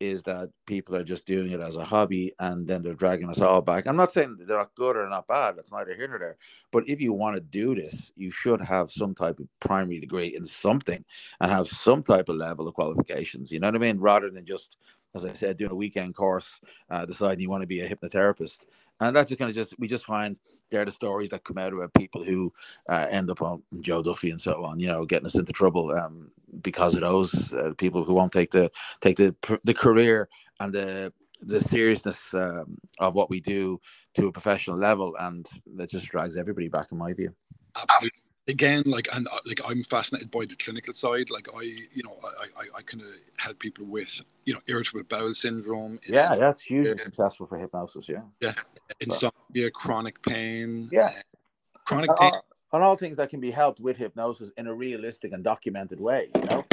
is 0.02 0.24
that 0.24 0.50
people 0.66 0.96
are 0.96 1.04
just 1.04 1.26
doing 1.26 1.52
it 1.52 1.60
as 1.60 1.76
a 1.76 1.84
hobby 1.84 2.32
and 2.40 2.66
then 2.66 2.82
they're 2.82 2.92
dragging 2.92 3.30
us 3.30 3.40
all 3.40 3.62
back. 3.62 3.86
I'm 3.86 3.96
not 3.96 4.10
saying 4.10 4.36
they're 4.40 4.58
not 4.58 4.74
good 4.74 4.96
or 4.96 5.08
not 5.08 5.28
bad. 5.28 5.56
That's 5.56 5.70
neither 5.70 5.94
here 5.94 6.08
nor 6.08 6.18
there. 6.18 6.36
But 6.72 6.88
if 6.88 7.00
you 7.00 7.12
want 7.12 7.36
to 7.36 7.40
do 7.40 7.76
this, 7.76 8.10
you 8.16 8.32
should 8.32 8.60
have 8.60 8.90
some 8.90 9.14
type 9.14 9.38
of 9.38 9.46
primary 9.60 10.00
degree 10.00 10.34
in 10.36 10.44
something 10.44 11.04
and 11.40 11.52
have 11.52 11.68
some 11.68 12.02
type 12.02 12.28
of 12.28 12.36
level 12.36 12.66
of 12.66 12.74
qualifications. 12.74 13.52
You 13.52 13.60
know 13.60 13.68
what 13.68 13.76
I 13.76 13.78
mean? 13.78 14.00
Rather 14.00 14.28
than 14.28 14.44
just, 14.44 14.78
as 15.14 15.24
I 15.24 15.32
said, 15.34 15.56
doing 15.56 15.70
a 15.70 15.76
weekend 15.76 16.16
course, 16.16 16.60
uh, 16.90 17.06
deciding 17.06 17.40
you 17.40 17.50
want 17.50 17.62
to 17.62 17.68
be 17.68 17.80
a 17.80 17.88
hypnotherapist 17.88 18.64
and 19.02 19.16
that's 19.16 19.28
just 19.28 19.38
kind 19.38 19.48
of 19.48 19.54
just 19.54 19.78
we 19.78 19.88
just 19.88 20.04
find 20.04 20.38
they're 20.70 20.84
the 20.84 20.92
stories 20.92 21.28
that 21.30 21.44
come 21.44 21.58
out 21.58 21.72
about 21.72 21.94
people 21.94 22.22
who 22.22 22.52
uh, 22.88 23.06
end 23.10 23.30
up 23.30 23.42
on 23.42 23.62
Joe 23.80 24.02
Duffy 24.02 24.30
and 24.30 24.40
so 24.40 24.64
on, 24.64 24.80
you 24.80 24.88
know, 24.88 25.04
getting 25.04 25.26
us 25.26 25.34
into 25.34 25.52
trouble 25.52 25.90
um, 25.92 26.30
because 26.62 26.94
of 26.94 27.02
those 27.02 27.52
uh, 27.52 27.72
people 27.78 28.04
who 28.04 28.14
won't 28.14 28.32
take 28.32 28.50
the 28.50 28.70
take 29.00 29.16
the 29.16 29.34
the 29.64 29.74
career 29.74 30.28
and 30.60 30.72
the 30.72 31.12
the 31.40 31.60
seriousness 31.60 32.32
um, 32.34 32.78
of 33.00 33.14
what 33.14 33.28
we 33.28 33.40
do 33.40 33.80
to 34.14 34.28
a 34.28 34.32
professional 34.32 34.76
level, 34.76 35.16
and 35.18 35.46
that 35.74 35.90
just 35.90 36.08
drags 36.08 36.36
everybody 36.36 36.68
back, 36.68 36.92
in 36.92 36.98
my 36.98 37.12
view. 37.12 37.34
Absolutely. 37.76 38.21
Again, 38.48 38.82
like 38.86 39.08
and 39.14 39.28
uh, 39.28 39.38
like 39.46 39.60
I'm 39.64 39.84
fascinated 39.84 40.30
by 40.30 40.46
the 40.46 40.56
clinical 40.56 40.94
side. 40.94 41.30
Like 41.30 41.48
I, 41.56 41.62
you 41.62 42.02
know, 42.02 42.18
I 42.24 42.62
I, 42.62 42.64
I 42.78 42.82
kind 42.82 43.02
of 43.02 43.08
help 43.38 43.60
people 43.60 43.84
with 43.84 44.20
you 44.46 44.54
know 44.54 44.60
irritable 44.66 45.04
bowel 45.04 45.32
syndrome. 45.32 46.00
Yeah, 46.08 46.34
that's 46.34 46.60
hugely 46.60 46.94
yeah. 46.96 47.02
successful 47.02 47.46
for 47.46 47.56
hypnosis. 47.56 48.08
Yeah. 48.08 48.22
Yeah, 48.40 48.54
insomnia, 49.00 49.66
so. 49.66 49.70
chronic 49.70 50.20
pain. 50.22 50.88
Yeah. 50.90 51.06
Uh, 51.06 51.78
chronic 51.84 52.10
pain. 52.18 52.32
On 52.72 52.82
all 52.82 52.96
things 52.96 53.16
that 53.18 53.28
can 53.28 53.38
be 53.38 53.50
helped 53.50 53.78
with 53.78 53.96
hypnosis 53.96 54.50
in 54.56 54.66
a 54.66 54.74
realistic 54.74 55.32
and 55.32 55.44
documented 55.44 56.00
way. 56.00 56.30
You 56.34 56.44
know. 56.44 56.64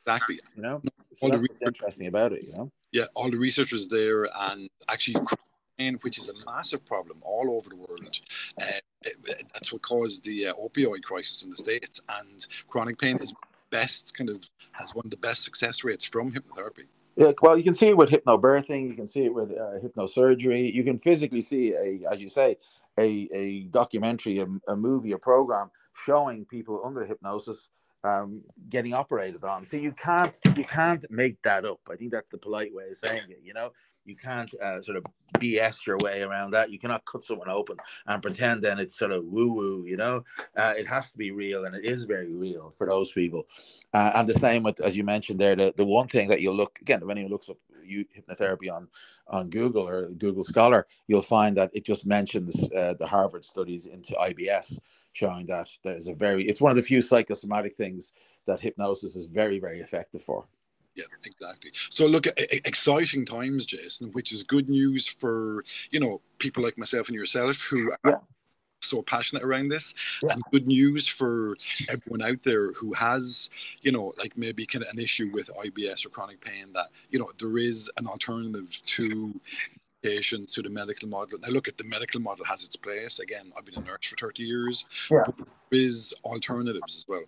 Exactly. 0.00 0.40
You 0.56 0.62
know, 0.62 0.82
so 1.14 1.26
all 1.26 1.32
the 1.32 1.38
research, 1.38 1.62
interesting 1.66 2.08
about 2.08 2.32
it. 2.32 2.42
You 2.42 2.52
know. 2.52 2.72
Yeah, 2.92 3.04
all 3.14 3.30
the 3.30 3.38
research 3.38 3.72
is 3.72 3.88
there, 3.88 4.28
and 4.50 4.68
actually 4.90 5.24
pain, 5.78 5.98
which 6.02 6.18
is 6.18 6.28
a 6.28 6.34
massive 6.44 6.84
problem 6.84 7.18
all 7.22 7.50
over 7.50 7.70
the 7.70 7.76
world. 7.76 8.20
Uh, 8.60 8.64
that's 9.52 9.72
what 9.72 9.82
caused 9.82 10.24
the 10.24 10.48
uh, 10.48 10.54
opioid 10.54 11.02
crisis 11.02 11.42
in 11.42 11.50
the 11.50 11.56
states. 11.56 12.00
And 12.20 12.46
chronic 12.68 12.98
pain 12.98 13.18
is 13.18 13.32
best 13.70 14.16
kind 14.16 14.30
of 14.30 14.48
has 14.72 14.94
one 14.94 15.04
of 15.04 15.10
the 15.10 15.16
best 15.16 15.42
success 15.42 15.84
rates 15.84 16.04
from 16.04 16.32
hypnotherapy. 16.32 16.86
Yeah, 17.16 17.32
well, 17.42 17.56
you 17.56 17.62
can 17.62 17.74
see 17.74 17.88
it 17.88 17.96
with 17.96 18.10
hypnobirthing. 18.10 18.88
You 18.88 18.94
can 18.94 19.06
see 19.06 19.24
it 19.24 19.34
with 19.34 19.52
uh, 19.52 19.78
hypnosurgery. 19.82 20.72
You 20.72 20.82
can 20.82 20.98
physically 20.98 21.40
see 21.40 21.72
a, 21.72 22.10
as 22.10 22.20
you 22.20 22.28
say, 22.28 22.56
a 22.98 23.28
a 23.32 23.62
documentary, 23.70 24.40
a, 24.40 24.46
a 24.68 24.76
movie, 24.76 25.12
a 25.12 25.18
program 25.18 25.70
showing 25.94 26.44
people 26.44 26.82
under 26.84 27.04
hypnosis 27.04 27.68
um, 28.04 28.42
getting 28.68 28.94
operated 28.94 29.42
on. 29.44 29.64
So 29.64 29.76
you 29.76 29.92
can't 29.92 30.38
you 30.56 30.64
can't 30.64 31.04
make 31.10 31.40
that 31.42 31.64
up. 31.64 31.80
I 31.90 31.96
think 31.96 32.12
that's 32.12 32.28
the 32.30 32.38
polite 32.38 32.72
way 32.74 32.90
of 32.90 32.96
saying 32.96 33.30
it. 33.30 33.40
You 33.42 33.54
know, 33.54 33.72
you 34.04 34.16
can't 34.16 34.52
uh, 34.62 34.82
sort 34.82 34.96
of 34.96 35.04
BS 35.34 35.86
your 35.86 35.98
way 35.98 36.22
around 36.22 36.52
that. 36.52 36.70
You 36.70 36.78
cannot 36.78 37.04
cut 37.06 37.24
someone 37.24 37.48
open 37.48 37.76
and 38.06 38.22
pretend 38.22 38.62
then 38.62 38.78
it's 38.78 38.98
sort 38.98 39.12
of 39.12 39.24
woo 39.24 39.52
woo. 39.52 39.84
You 39.86 39.96
know, 39.96 40.24
uh, 40.56 40.74
it 40.76 40.86
has 40.86 41.10
to 41.10 41.18
be 41.18 41.30
real, 41.30 41.64
and 41.64 41.74
it 41.74 41.84
is 41.84 42.04
very 42.04 42.32
real 42.32 42.72
for 42.76 42.86
those 42.86 43.12
people. 43.12 43.46
Uh, 43.92 44.12
and 44.14 44.28
the 44.28 44.34
same 44.34 44.62
with, 44.62 44.80
as 44.80 44.96
you 44.96 45.04
mentioned 45.04 45.40
there, 45.40 45.56
the, 45.56 45.72
the 45.76 45.84
one 45.84 46.08
thing 46.08 46.28
that 46.28 46.40
you'll 46.40 46.56
look 46.56 46.78
again 46.80 47.02
if 47.02 47.10
anyone 47.10 47.30
looks 47.30 47.48
up 47.48 47.56
you, 47.86 48.04
hypnotherapy 48.16 48.72
on 48.72 48.88
on 49.28 49.50
Google 49.50 49.86
or 49.86 50.08
Google 50.10 50.44
Scholar, 50.44 50.86
you'll 51.06 51.22
find 51.22 51.56
that 51.56 51.70
it 51.72 51.84
just 51.84 52.06
mentions 52.06 52.70
uh, 52.72 52.94
the 52.98 53.06
Harvard 53.06 53.44
studies 53.44 53.86
into 53.86 54.12
IBS, 54.14 54.80
showing 55.12 55.46
that 55.46 55.68
there's 55.82 56.08
a 56.08 56.14
very 56.14 56.44
it's 56.44 56.60
one 56.60 56.70
of 56.70 56.76
the 56.76 56.82
few 56.82 57.02
psychosomatic 57.02 57.76
things 57.76 58.12
that 58.46 58.60
hypnosis 58.60 59.16
is 59.16 59.26
very 59.26 59.58
very 59.58 59.80
effective 59.80 60.22
for. 60.22 60.46
Yeah, 60.94 61.04
exactly. 61.24 61.72
So 61.90 62.06
look, 62.06 62.26
exciting 62.38 63.26
times, 63.26 63.66
Jason, 63.66 64.10
which 64.12 64.32
is 64.32 64.42
good 64.44 64.68
news 64.68 65.06
for 65.06 65.64
you 65.90 66.00
know 66.00 66.20
people 66.38 66.62
like 66.62 66.78
myself 66.78 67.08
and 67.08 67.16
yourself 67.16 67.60
who 67.60 67.90
are 67.90 67.98
yeah. 68.10 68.18
so 68.80 69.02
passionate 69.02 69.42
around 69.42 69.68
this, 69.68 69.94
yeah. 70.22 70.32
and 70.32 70.42
good 70.52 70.68
news 70.68 71.08
for 71.08 71.56
everyone 71.88 72.22
out 72.22 72.38
there 72.44 72.72
who 72.72 72.92
has 72.92 73.50
you 73.82 73.90
know 73.90 74.12
like 74.18 74.36
maybe 74.36 74.64
kind 74.66 74.84
of 74.84 74.90
an 74.90 75.00
issue 75.00 75.30
with 75.34 75.50
IBS 75.64 76.06
or 76.06 76.10
chronic 76.10 76.40
pain 76.40 76.72
that 76.74 76.88
you 77.10 77.18
know 77.18 77.28
there 77.38 77.58
is 77.58 77.90
an 77.96 78.06
alternative 78.06 78.80
to 78.82 79.40
patients 80.04 80.52
to 80.52 80.62
the 80.62 80.68
medical 80.68 81.08
model. 81.08 81.38
Now, 81.40 81.48
look 81.48 81.66
at 81.66 81.78
the 81.78 81.84
medical 81.84 82.20
model 82.20 82.44
has 82.44 82.62
its 82.62 82.76
place. 82.76 83.18
Again, 83.18 83.52
I've 83.56 83.64
been 83.64 83.76
a 83.76 83.80
nurse 83.80 84.06
for 84.06 84.16
30 84.16 84.42
years, 84.42 84.84
yeah. 85.10 85.22
but 85.24 85.36
there 85.38 85.46
is 85.72 86.14
alternatives 86.24 86.96
as 86.98 87.06
well. 87.08 87.24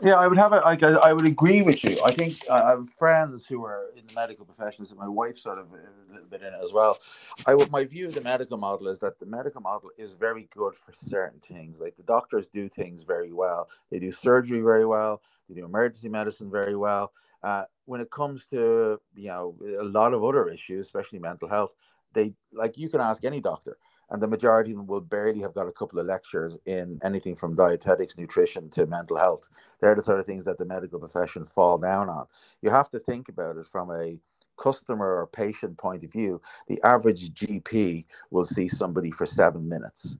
Yeah, 0.00 0.14
I 0.14 0.26
would 0.26 0.38
have 0.38 0.52
it. 0.52 0.64
Like, 0.64 0.82
I 0.82 1.12
would 1.12 1.26
agree 1.26 1.62
with 1.62 1.84
you. 1.84 1.98
I 2.04 2.10
think 2.10 2.36
uh, 2.50 2.54
I 2.54 2.70
have 2.70 2.90
friends 2.90 3.46
who 3.46 3.64
are 3.64 3.86
in 3.96 4.06
the 4.06 4.14
medical 4.14 4.44
professions, 4.44 4.90
and 4.90 4.98
my 4.98 5.08
wife 5.08 5.38
sort 5.38 5.58
of 5.58 5.66
a 5.72 6.12
little 6.12 6.28
bit 6.28 6.42
in 6.42 6.48
it 6.48 6.60
as 6.62 6.72
well. 6.72 6.98
I 7.46 7.54
would 7.54 7.70
my 7.70 7.84
view 7.84 8.08
of 8.08 8.14
the 8.14 8.20
medical 8.20 8.56
model 8.56 8.88
is 8.88 8.98
that 9.00 9.18
the 9.20 9.26
medical 9.26 9.60
model 9.60 9.90
is 9.98 10.14
very 10.14 10.48
good 10.54 10.74
for 10.74 10.92
certain 10.92 11.38
things. 11.40 11.80
Like 11.80 11.96
the 11.96 12.02
doctors 12.02 12.48
do 12.48 12.68
things 12.68 13.02
very 13.02 13.32
well. 13.32 13.68
They 13.90 13.98
do 13.98 14.10
surgery 14.10 14.60
very 14.60 14.86
well. 14.86 15.22
They 15.48 15.54
do 15.54 15.64
emergency 15.64 16.08
medicine 16.08 16.50
very 16.50 16.76
well. 16.76 17.12
Uh, 17.42 17.64
when 17.86 18.00
it 18.00 18.10
comes 18.10 18.46
to 18.46 19.00
you 19.14 19.28
know 19.28 19.54
a 19.78 19.84
lot 19.84 20.14
of 20.14 20.24
other 20.24 20.48
issues, 20.48 20.86
especially 20.86 21.18
mental 21.18 21.48
health, 21.48 21.72
they 22.14 22.34
like 22.52 22.78
you 22.78 22.88
can 22.88 23.00
ask 23.00 23.24
any 23.24 23.40
doctor 23.40 23.76
and 24.12 24.20
the 24.20 24.28
majority 24.28 24.72
of 24.72 24.76
them 24.76 24.86
will 24.86 25.00
barely 25.00 25.40
have 25.40 25.54
got 25.54 25.66
a 25.66 25.72
couple 25.72 25.98
of 25.98 26.04
lectures 26.06 26.58
in 26.66 26.98
anything 27.02 27.34
from 27.34 27.56
dietetics, 27.56 28.18
nutrition 28.18 28.68
to 28.70 28.86
mental 28.86 29.16
health. 29.16 29.48
They're 29.80 29.94
the 29.94 30.02
sort 30.02 30.20
of 30.20 30.26
things 30.26 30.44
that 30.44 30.58
the 30.58 30.66
medical 30.66 30.98
profession 30.98 31.46
fall 31.46 31.78
down 31.78 32.10
on. 32.10 32.26
You 32.60 32.68
have 32.70 32.90
to 32.90 32.98
think 32.98 33.30
about 33.30 33.56
it 33.56 33.66
from 33.66 33.90
a 33.90 34.18
customer 34.58 35.16
or 35.16 35.26
patient 35.26 35.78
point 35.78 36.04
of 36.04 36.12
view. 36.12 36.42
The 36.68 36.78
average 36.84 37.30
GP 37.30 38.04
will 38.30 38.44
see 38.44 38.68
somebody 38.68 39.10
for 39.10 39.24
seven 39.24 39.66
minutes. 39.66 40.16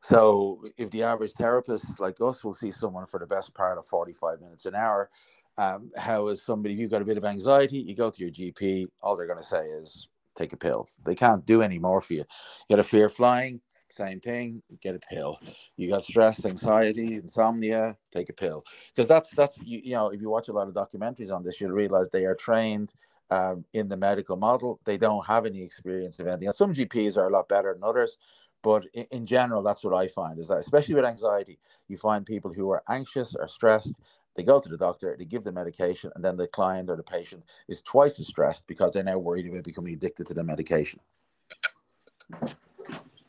So 0.00 0.64
if 0.76 0.90
the 0.92 1.02
average 1.02 1.32
therapist 1.32 1.98
like 1.98 2.20
us 2.20 2.44
will 2.44 2.54
see 2.54 2.70
someone 2.70 3.06
for 3.06 3.18
the 3.18 3.26
best 3.26 3.52
part 3.52 3.78
of 3.78 3.86
45 3.86 4.40
minutes 4.40 4.64
an 4.66 4.76
hour, 4.76 5.10
um, 5.58 5.90
how 5.96 6.28
is 6.28 6.40
somebody, 6.40 6.74
you've 6.74 6.92
got 6.92 7.02
a 7.02 7.04
bit 7.04 7.18
of 7.18 7.24
anxiety, 7.24 7.78
you 7.78 7.96
go 7.96 8.10
to 8.10 8.22
your 8.22 8.30
GP, 8.30 8.86
all 9.02 9.16
they're 9.16 9.26
going 9.26 9.42
to 9.42 9.44
say 9.44 9.64
is, 9.66 10.06
take 10.38 10.52
a 10.52 10.56
pill. 10.56 10.88
They 11.04 11.14
can't 11.14 11.44
do 11.44 11.62
any 11.62 11.78
more 11.78 12.00
for 12.00 12.14
you. 12.14 12.24
You 12.68 12.76
got 12.76 12.80
a 12.80 12.88
fear 12.88 13.08
flying, 13.08 13.60
same 13.90 14.20
thing, 14.20 14.62
get 14.80 14.94
a 14.94 15.00
pill. 15.00 15.38
You 15.76 15.90
got 15.90 16.04
stress, 16.04 16.44
anxiety, 16.44 17.16
insomnia, 17.16 17.96
take 18.12 18.30
a 18.30 18.32
pill. 18.32 18.64
Because 18.94 19.08
that's 19.08 19.30
that's 19.34 19.58
you, 19.62 19.80
you 19.82 19.94
know, 19.94 20.08
if 20.08 20.20
you 20.20 20.30
watch 20.30 20.48
a 20.48 20.52
lot 20.52 20.68
of 20.68 20.74
documentaries 20.74 21.32
on 21.32 21.42
this, 21.42 21.60
you'll 21.60 21.72
realize 21.72 22.08
they 22.10 22.24
are 22.24 22.34
trained 22.34 22.94
um, 23.30 23.64
in 23.72 23.88
the 23.88 23.96
medical 23.96 24.36
model. 24.36 24.80
They 24.84 24.98
don't 24.98 25.26
have 25.26 25.46
any 25.46 25.62
experience 25.62 26.18
of 26.18 26.26
anything. 26.26 26.52
Some 26.52 26.74
GPs 26.74 27.16
are 27.16 27.26
a 27.26 27.30
lot 27.30 27.48
better 27.48 27.72
than 27.72 27.82
others, 27.82 28.16
but 28.62 28.86
in, 29.10 29.24
general, 29.24 29.62
that's 29.62 29.84
what 29.84 29.94
I 29.94 30.08
find 30.08 30.38
is 30.38 30.48
that, 30.48 30.58
especially 30.58 30.96
with 30.96 31.04
anxiety, 31.04 31.58
you 31.86 31.96
find 31.96 32.26
people 32.26 32.52
who 32.52 32.70
are 32.70 32.82
anxious 32.88 33.34
or 33.36 33.46
stressed, 33.46 33.94
they 34.38 34.44
go 34.44 34.60
to 34.60 34.68
the 34.68 34.76
doctor, 34.76 35.16
they 35.18 35.24
give 35.24 35.42
the 35.42 35.50
medication, 35.50 36.12
and 36.14 36.24
then 36.24 36.36
the 36.36 36.46
client 36.46 36.88
or 36.88 36.94
the 36.94 37.02
patient 37.02 37.42
is 37.66 37.82
twice 37.82 38.20
as 38.20 38.28
stressed 38.28 38.64
because 38.68 38.92
they're 38.92 39.02
now 39.02 39.18
worried 39.18 39.48
about 39.48 39.64
becoming 39.64 39.94
addicted 39.94 40.28
to 40.28 40.32
the 40.32 40.44
medication. 40.44 41.00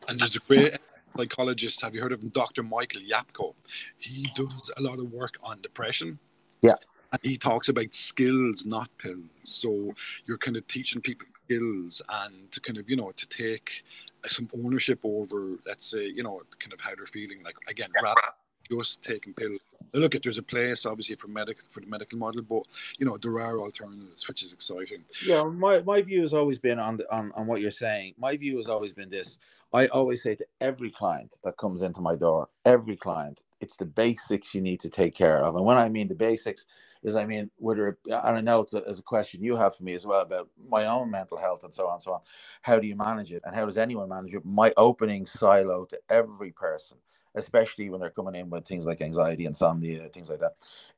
And 0.07 0.19
there's 0.19 0.35
a 0.35 0.39
great 0.41 0.77
psychologist, 1.17 1.81
have 1.81 1.95
you 1.95 2.01
heard 2.03 2.11
of 2.11 2.21
him? 2.21 2.29
Dr. 2.29 2.61
Michael 2.61 3.01
Yapko. 3.01 3.55
He 3.97 4.27
does 4.35 4.69
a 4.77 4.81
lot 4.83 4.99
of 4.99 5.11
work 5.11 5.33
on 5.41 5.59
depression. 5.61 6.19
Yeah. 6.61 6.75
And 7.11 7.19
he 7.23 7.39
talks 7.39 7.69
about 7.69 7.91
skills, 7.95 8.67
not 8.67 8.87
pills. 8.99 9.25
So 9.45 9.95
you're 10.27 10.37
kind 10.37 10.57
of 10.57 10.67
teaching 10.67 11.01
people 11.01 11.25
skills 11.45 12.03
and 12.07 12.51
to 12.51 12.61
kind 12.61 12.77
of, 12.77 12.87
you 12.87 12.97
know, 12.97 13.11
to 13.17 13.27
take 13.29 13.83
some 14.27 14.47
ownership 14.63 14.99
over, 15.03 15.57
let's 15.65 15.87
say, 15.89 16.05
you 16.05 16.21
know, 16.21 16.43
kind 16.59 16.71
of 16.71 16.79
how 16.79 16.93
they're 16.93 17.07
feeling. 17.07 17.41
Like, 17.41 17.55
again, 17.67 17.89
rather 18.03 18.21
just 18.69 19.03
taking 19.03 19.33
pills 19.33 19.59
look 19.93 20.15
at 20.15 20.23
there's 20.23 20.37
a 20.37 20.43
place 20.43 20.85
obviously 20.85 21.15
for 21.15 21.27
medical 21.27 21.67
for 21.71 21.79
the 21.81 21.87
medical 21.87 22.17
model, 22.17 22.41
but 22.41 22.63
you 22.97 23.05
know 23.05 23.17
there 23.17 23.39
are 23.39 23.59
alternatives, 23.59 24.27
which 24.27 24.43
is 24.43 24.53
exciting. 24.53 25.03
Yeah, 25.25 25.43
my, 25.43 25.81
my 25.81 26.01
view 26.01 26.21
has 26.21 26.33
always 26.33 26.59
been 26.59 26.79
on, 26.79 26.97
the, 26.97 27.15
on 27.15 27.31
on 27.35 27.47
what 27.47 27.61
you're 27.61 27.71
saying. 27.71 28.15
My 28.17 28.37
view 28.37 28.57
has 28.57 28.67
always 28.69 28.93
been 28.93 29.09
this. 29.09 29.37
I 29.71 29.87
always 29.87 30.23
say 30.23 30.33
to 30.35 30.45
every 30.61 30.89
client 30.89 31.37
that 31.43 31.57
comes 31.57 31.83
into 31.83 32.01
my 32.01 32.15
door, 32.15 32.49
every 32.65 32.95
client, 32.95 33.43
it's 33.61 33.77
the 33.77 33.85
basics 33.85 34.55
you 34.55 34.61
need 34.61 34.79
to 34.79 34.89
take 34.89 35.13
care 35.13 35.43
of. 35.43 35.55
And 35.55 35.63
when 35.63 35.77
I 35.77 35.89
mean 35.89 36.07
the 36.07 36.15
basics, 36.15 36.65
is 37.03 37.15
I 37.15 37.25
mean 37.25 37.51
whether 37.57 37.97
and 38.05 38.37
I 38.37 38.41
know 38.41 38.61
it's 38.61 38.73
a, 38.73 38.77
it's 38.77 38.99
a 38.99 39.03
question 39.03 39.43
you 39.43 39.55
have 39.55 39.75
for 39.75 39.83
me 39.83 39.93
as 39.93 40.05
well 40.05 40.21
about 40.21 40.49
my 40.69 40.85
own 40.85 41.11
mental 41.11 41.37
health 41.37 41.63
and 41.63 41.73
so 41.73 41.87
on 41.87 41.93
and 41.93 42.01
so 42.01 42.13
on. 42.13 42.21
How 42.61 42.79
do 42.79 42.87
you 42.87 42.95
manage 42.95 43.31
it, 43.31 43.43
and 43.45 43.55
how 43.55 43.65
does 43.65 43.77
anyone 43.77 44.09
manage 44.09 44.33
it? 44.33 44.45
My 44.45 44.73
opening 44.77 45.25
silo 45.25 45.85
to 45.85 45.99
every 46.09 46.51
person 46.51 46.97
especially 47.35 47.89
when 47.89 47.99
they're 48.01 48.09
coming 48.09 48.35
in 48.35 48.49
with 48.49 48.65
things 48.65 48.85
like 48.85 49.01
anxiety, 49.01 49.45
insomnia, 49.45 50.09
things 50.09 50.29
like 50.29 50.39
that. 50.39 50.53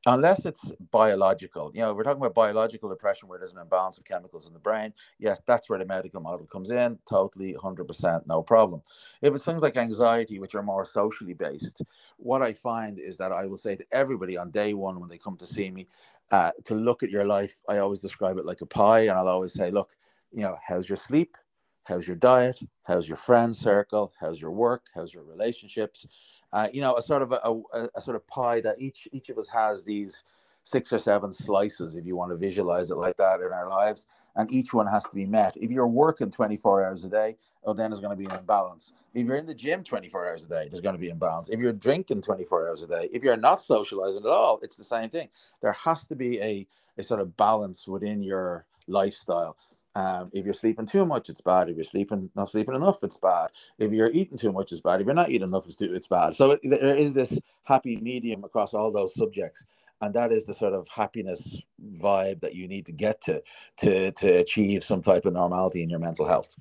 Unless 0.06 0.46
it's 0.46 0.72
biological, 0.92 1.72
you 1.74 1.82
know, 1.82 1.94
we're 1.94 2.04
talking 2.04 2.22
about 2.22 2.34
biological 2.34 2.90
depression 2.90 3.28
where 3.28 3.40
there's 3.40 3.54
an 3.54 3.62
imbalance 3.62 3.98
of 3.98 4.06
chemicals 4.06 4.48
in 4.48 4.54
the 4.54 4.60
brain. 4.60 4.94
Yes, 5.20 5.40
that's 5.46 5.70
where 5.70 5.80
the 5.80 5.86
medical 5.86 6.22
model 6.22 6.46
comes 6.48 6.72
in. 6.72 6.98
Totally, 7.08 7.54
100%, 7.54 8.28
no 8.28 8.42
problem. 8.42 8.82
If 9.22 9.34
it's 9.34 9.46
things 9.46 9.62
like 9.62 9.78
anxiety, 9.78 10.40
which 10.40 10.56
are 10.56 10.64
more 10.64 10.86
socially 10.86 11.34
based, 11.34 11.82
what 12.18 12.42
I 12.42 12.54
find 12.54 13.00
is 13.00 13.18
that 13.18 13.32
I 13.32 13.46
will 13.46 13.58
say 13.58 13.76
to 13.76 13.86
everybody 13.92 14.38
on 14.38 14.52
day 14.52 14.74
one 14.74 15.00
when 15.00 15.10
they 15.10 15.18
come 15.18 15.38
to 15.38 15.46
see 15.46 15.70
me, 15.70 15.88
uh, 16.32 16.52
to 16.66 16.76
look 16.76 17.04
at 17.04 17.10
your 17.10 17.26
life, 17.26 17.60
I 17.68 17.80
always 17.80 18.00
describe 18.00 18.38
it 18.38 18.46
like 18.46 18.62
a 18.62 18.66
pie, 18.66 19.02
and 19.02 19.12
I'll 19.12 19.28
always 19.28 19.54
say, 19.54 19.70
look, 19.70 19.92
you 20.32 20.44
know, 20.44 20.58
how's 20.66 20.88
your 20.88 20.98
sleep? 20.98 21.36
How's 21.84 22.08
your 22.08 22.18
diet? 22.18 22.60
How's 22.84 23.08
your 23.08 23.18
friend 23.18 23.56
circle? 23.56 24.14
How's 24.20 24.40
your 24.40 24.52
work? 24.52 24.84
How's 24.94 25.14
your 25.14 25.24
relationships? 25.24 26.06
Uh, 26.54 26.68
you 26.72 26.82
know, 26.82 26.96
a 26.96 27.02
sort 27.02 27.22
of 27.22 27.32
a, 27.32 27.40
a, 27.44 27.90
a, 27.96 28.02
sort 28.02 28.16
of 28.16 28.28
pie 28.28 28.62
that 28.62 28.80
each 28.80 29.08
each 29.12 29.30
of 29.30 29.38
us 29.38 29.48
has 29.48 29.84
these 29.84 30.24
six 30.64 30.94
or 30.94 31.00
seven 31.00 31.34
slices, 31.34 31.96
if 31.96 32.06
you 32.06 32.16
want 32.16 32.32
to 32.32 32.38
visualize 32.38 32.92
it 32.92 32.96
like 32.96 33.18
that 33.18 33.42
in 33.42 33.52
our 33.52 33.68
lives, 33.68 34.06
and 34.36 34.52
each 34.52 34.74
one 34.74 34.86
has 34.86 35.04
to 35.04 35.16
be 35.16 35.26
met. 35.26 35.58
If 35.58 35.72
you're 35.72 35.88
working 35.88 36.30
24 36.30 36.86
hours 36.86 37.04
a 37.04 37.10
day, 37.10 37.36
oh, 37.64 37.74
then 37.74 37.90
there's 37.90 38.00
going 38.00 38.16
to 38.16 38.18
be 38.18 38.32
an 38.32 38.40
imbalance. 38.40 38.94
If 39.14 39.26
you're 39.26 39.38
in 39.38 39.48
the 39.48 39.56
gym 39.56 39.84
24 39.84 40.30
hours 40.30 40.46
a 40.46 40.50
day, 40.50 40.68
there's 40.70 40.82
going 40.82 40.94
to 40.94 41.02
be 41.02 41.10
imbalance. 41.10 41.50
If 41.50 41.60
you're 41.60 41.74
drinking 41.74 42.22
24 42.22 42.70
hours 42.70 42.84
a 42.84 42.88
day, 42.88 43.10
if 43.12 43.24
you're 43.24 43.38
not 43.38 43.62
socializing 43.62 44.24
at 44.24 44.30
all, 44.30 44.60
it's 44.62 44.76
the 44.76 44.84
same 44.84 45.10
thing. 45.10 45.30
There 45.62 45.74
has 45.74 46.06
to 46.08 46.16
be 46.16 46.40
a, 46.40 46.68
a 46.98 47.04
sort 47.04 47.22
of 47.22 47.36
balance 47.38 47.88
within 47.88 48.22
your 48.22 48.66
lifestyle 48.88 49.58
Um, 49.96 50.30
if 50.34 50.46
you're 50.46 50.54
sleeping 50.54 50.86
too 50.86 51.06
much, 51.06 51.30
it's 51.30 51.42
bad. 51.42 51.70
If 51.70 51.76
you're 51.76 51.84
sleeping 51.84 52.30
not 52.36 52.50
sleeping 52.50 52.76
enough, 52.76 53.04
it's 53.04 53.18
bad. 53.18 53.50
If 53.78 53.92
you're 53.92 54.12
eating 54.12 54.38
too 54.38 54.52
much, 54.52 54.72
it's 54.72 54.82
bad. 54.82 55.02
If 55.02 55.06
you're 55.06 55.14
not 55.14 55.30
eating 55.30 55.50
enough, 55.50 55.66
it's, 55.66 55.76
too, 55.76 55.94
it's 55.94 56.08
bad. 56.08 56.34
So 56.34 56.58
there 56.64 56.96
is 56.96 57.14
this 57.14 57.40
happy 57.64 57.98
medium 57.98 58.44
across 58.44 58.74
all 58.74 58.92
those 58.92 59.14
subjects, 59.16 59.66
and 60.00 60.14
that 60.14 60.32
is 60.32 60.46
the 60.46 60.54
sort 60.54 60.74
of 60.74 60.88
happiness 60.88 61.64
vibe 61.98 62.40
that 62.40 62.56
you 62.56 62.68
need 62.68 62.86
to 62.86 62.94
get 62.94 63.20
to 63.22 63.42
to 63.78 64.12
to 64.12 64.28
achieve 64.38 64.84
some 64.84 65.02
type 65.02 65.26
of 65.26 65.34
normality 65.34 65.84
in 65.84 65.90
your 65.90 66.00
mental 66.00 66.28
health. 66.28 66.56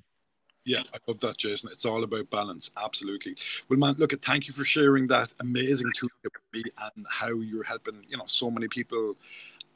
Yeah, 0.63 0.83
I 0.93 0.97
love 1.07 1.19
that, 1.21 1.37
Jason. 1.37 1.69
It's 1.71 1.85
all 1.85 2.03
about 2.03 2.29
balance. 2.29 2.69
Absolutely. 2.77 3.35
Well, 3.67 3.79
man, 3.79 3.95
look, 3.97 4.11
thank 4.21 4.47
you 4.47 4.53
for 4.53 4.63
sharing 4.63 5.07
that 5.07 5.33
amazing 5.39 5.91
toolkit 5.99 6.09
with 6.23 6.33
me 6.53 6.63
and 6.95 7.05
how 7.09 7.29
you're 7.29 7.63
helping, 7.63 8.05
you 8.07 8.17
know, 8.17 8.25
so 8.27 8.51
many 8.51 8.67
people 8.67 9.15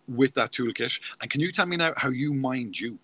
with 0.08 0.36
that 0.36 0.52
toolkit. 0.52 1.00
And 1.22 1.32
can 1.32 1.42
you 1.42 1.52
tell 1.52 1.66
me 1.66 1.78
now 1.78 1.94
how 1.98 2.10
you 2.10 2.34
mind 2.34 2.80
you? 2.80 3.00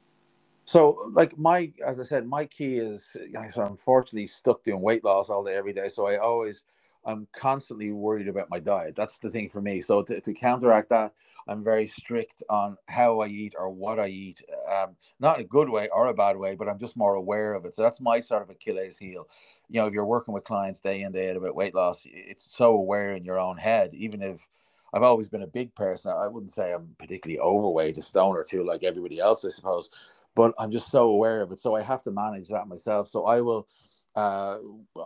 So, 0.65 1.11
like 1.13 1.37
my, 1.37 1.71
as 1.85 1.99
I 1.99 2.03
said, 2.03 2.27
my 2.27 2.45
key 2.45 2.77
is, 2.77 3.15
I'm 3.35 3.71
unfortunately 3.71 4.27
stuck 4.27 4.63
doing 4.63 4.81
weight 4.81 5.03
loss 5.03 5.29
all 5.29 5.43
day, 5.43 5.55
every 5.55 5.73
day. 5.73 5.89
So 5.89 6.07
I 6.07 6.17
always, 6.17 6.63
I'm 7.05 7.27
constantly 7.35 7.91
worried 7.91 8.27
about 8.27 8.49
my 8.49 8.59
diet. 8.59 8.95
That's 8.95 9.17
the 9.17 9.29
thing 9.29 9.49
for 9.49 9.61
me. 9.61 9.81
So 9.81 10.03
to, 10.03 10.21
to 10.21 10.33
counteract 10.33 10.89
that, 10.89 11.13
I'm 11.47 11.63
very 11.63 11.87
strict 11.87 12.43
on 12.49 12.77
how 12.85 13.21
I 13.21 13.27
eat 13.27 13.55
or 13.57 13.69
what 13.69 13.99
I 13.99 14.07
eat. 14.07 14.41
Um, 14.71 14.95
not 15.19 15.39
in 15.39 15.45
a 15.45 15.47
good 15.47 15.69
way 15.69 15.89
or 15.89 16.07
a 16.07 16.13
bad 16.13 16.37
way, 16.37 16.55
but 16.55 16.69
I'm 16.69 16.79
just 16.79 16.95
more 16.95 17.15
aware 17.15 17.53
of 17.53 17.65
it. 17.65 17.75
So 17.75 17.81
that's 17.81 17.99
my 17.99 18.19
sort 18.19 18.43
of 18.43 18.49
Achilles 18.49 18.97
heel. 18.97 19.27
You 19.67 19.81
know, 19.81 19.87
if 19.87 19.93
you're 19.93 20.05
working 20.05 20.33
with 20.33 20.43
clients 20.43 20.79
day 20.79 21.01
in, 21.01 21.11
day 21.11 21.31
out 21.31 21.37
about 21.37 21.55
weight 21.55 21.73
loss, 21.73 22.03
it's 22.05 22.55
so 22.55 22.73
aware 22.73 23.15
in 23.15 23.25
your 23.25 23.39
own 23.39 23.57
head, 23.57 23.93
even 23.93 24.21
if 24.21 24.47
I've 24.93 25.03
always 25.03 25.29
been 25.29 25.43
a 25.43 25.47
big 25.47 25.73
person. 25.75 26.11
I 26.11 26.27
wouldn't 26.27 26.51
say 26.51 26.73
I'm 26.73 26.95
particularly 26.99 27.39
overweight, 27.39 27.97
a 27.97 28.01
stone 28.01 28.35
or 28.35 28.43
two 28.43 28.63
like 28.63 28.83
everybody 28.83 29.19
else, 29.19 29.45
I 29.45 29.49
suppose, 29.49 29.89
but 30.35 30.53
I'm 30.59 30.71
just 30.71 30.91
so 30.91 31.03
aware 31.09 31.41
of 31.41 31.51
it. 31.51 31.59
So 31.59 31.75
I 31.75 31.81
have 31.81 32.03
to 32.03 32.11
manage 32.11 32.49
that 32.49 32.67
myself. 32.67 33.07
So 33.07 33.25
I 33.25 33.41
will, 33.41 33.67
uh, 34.15 34.57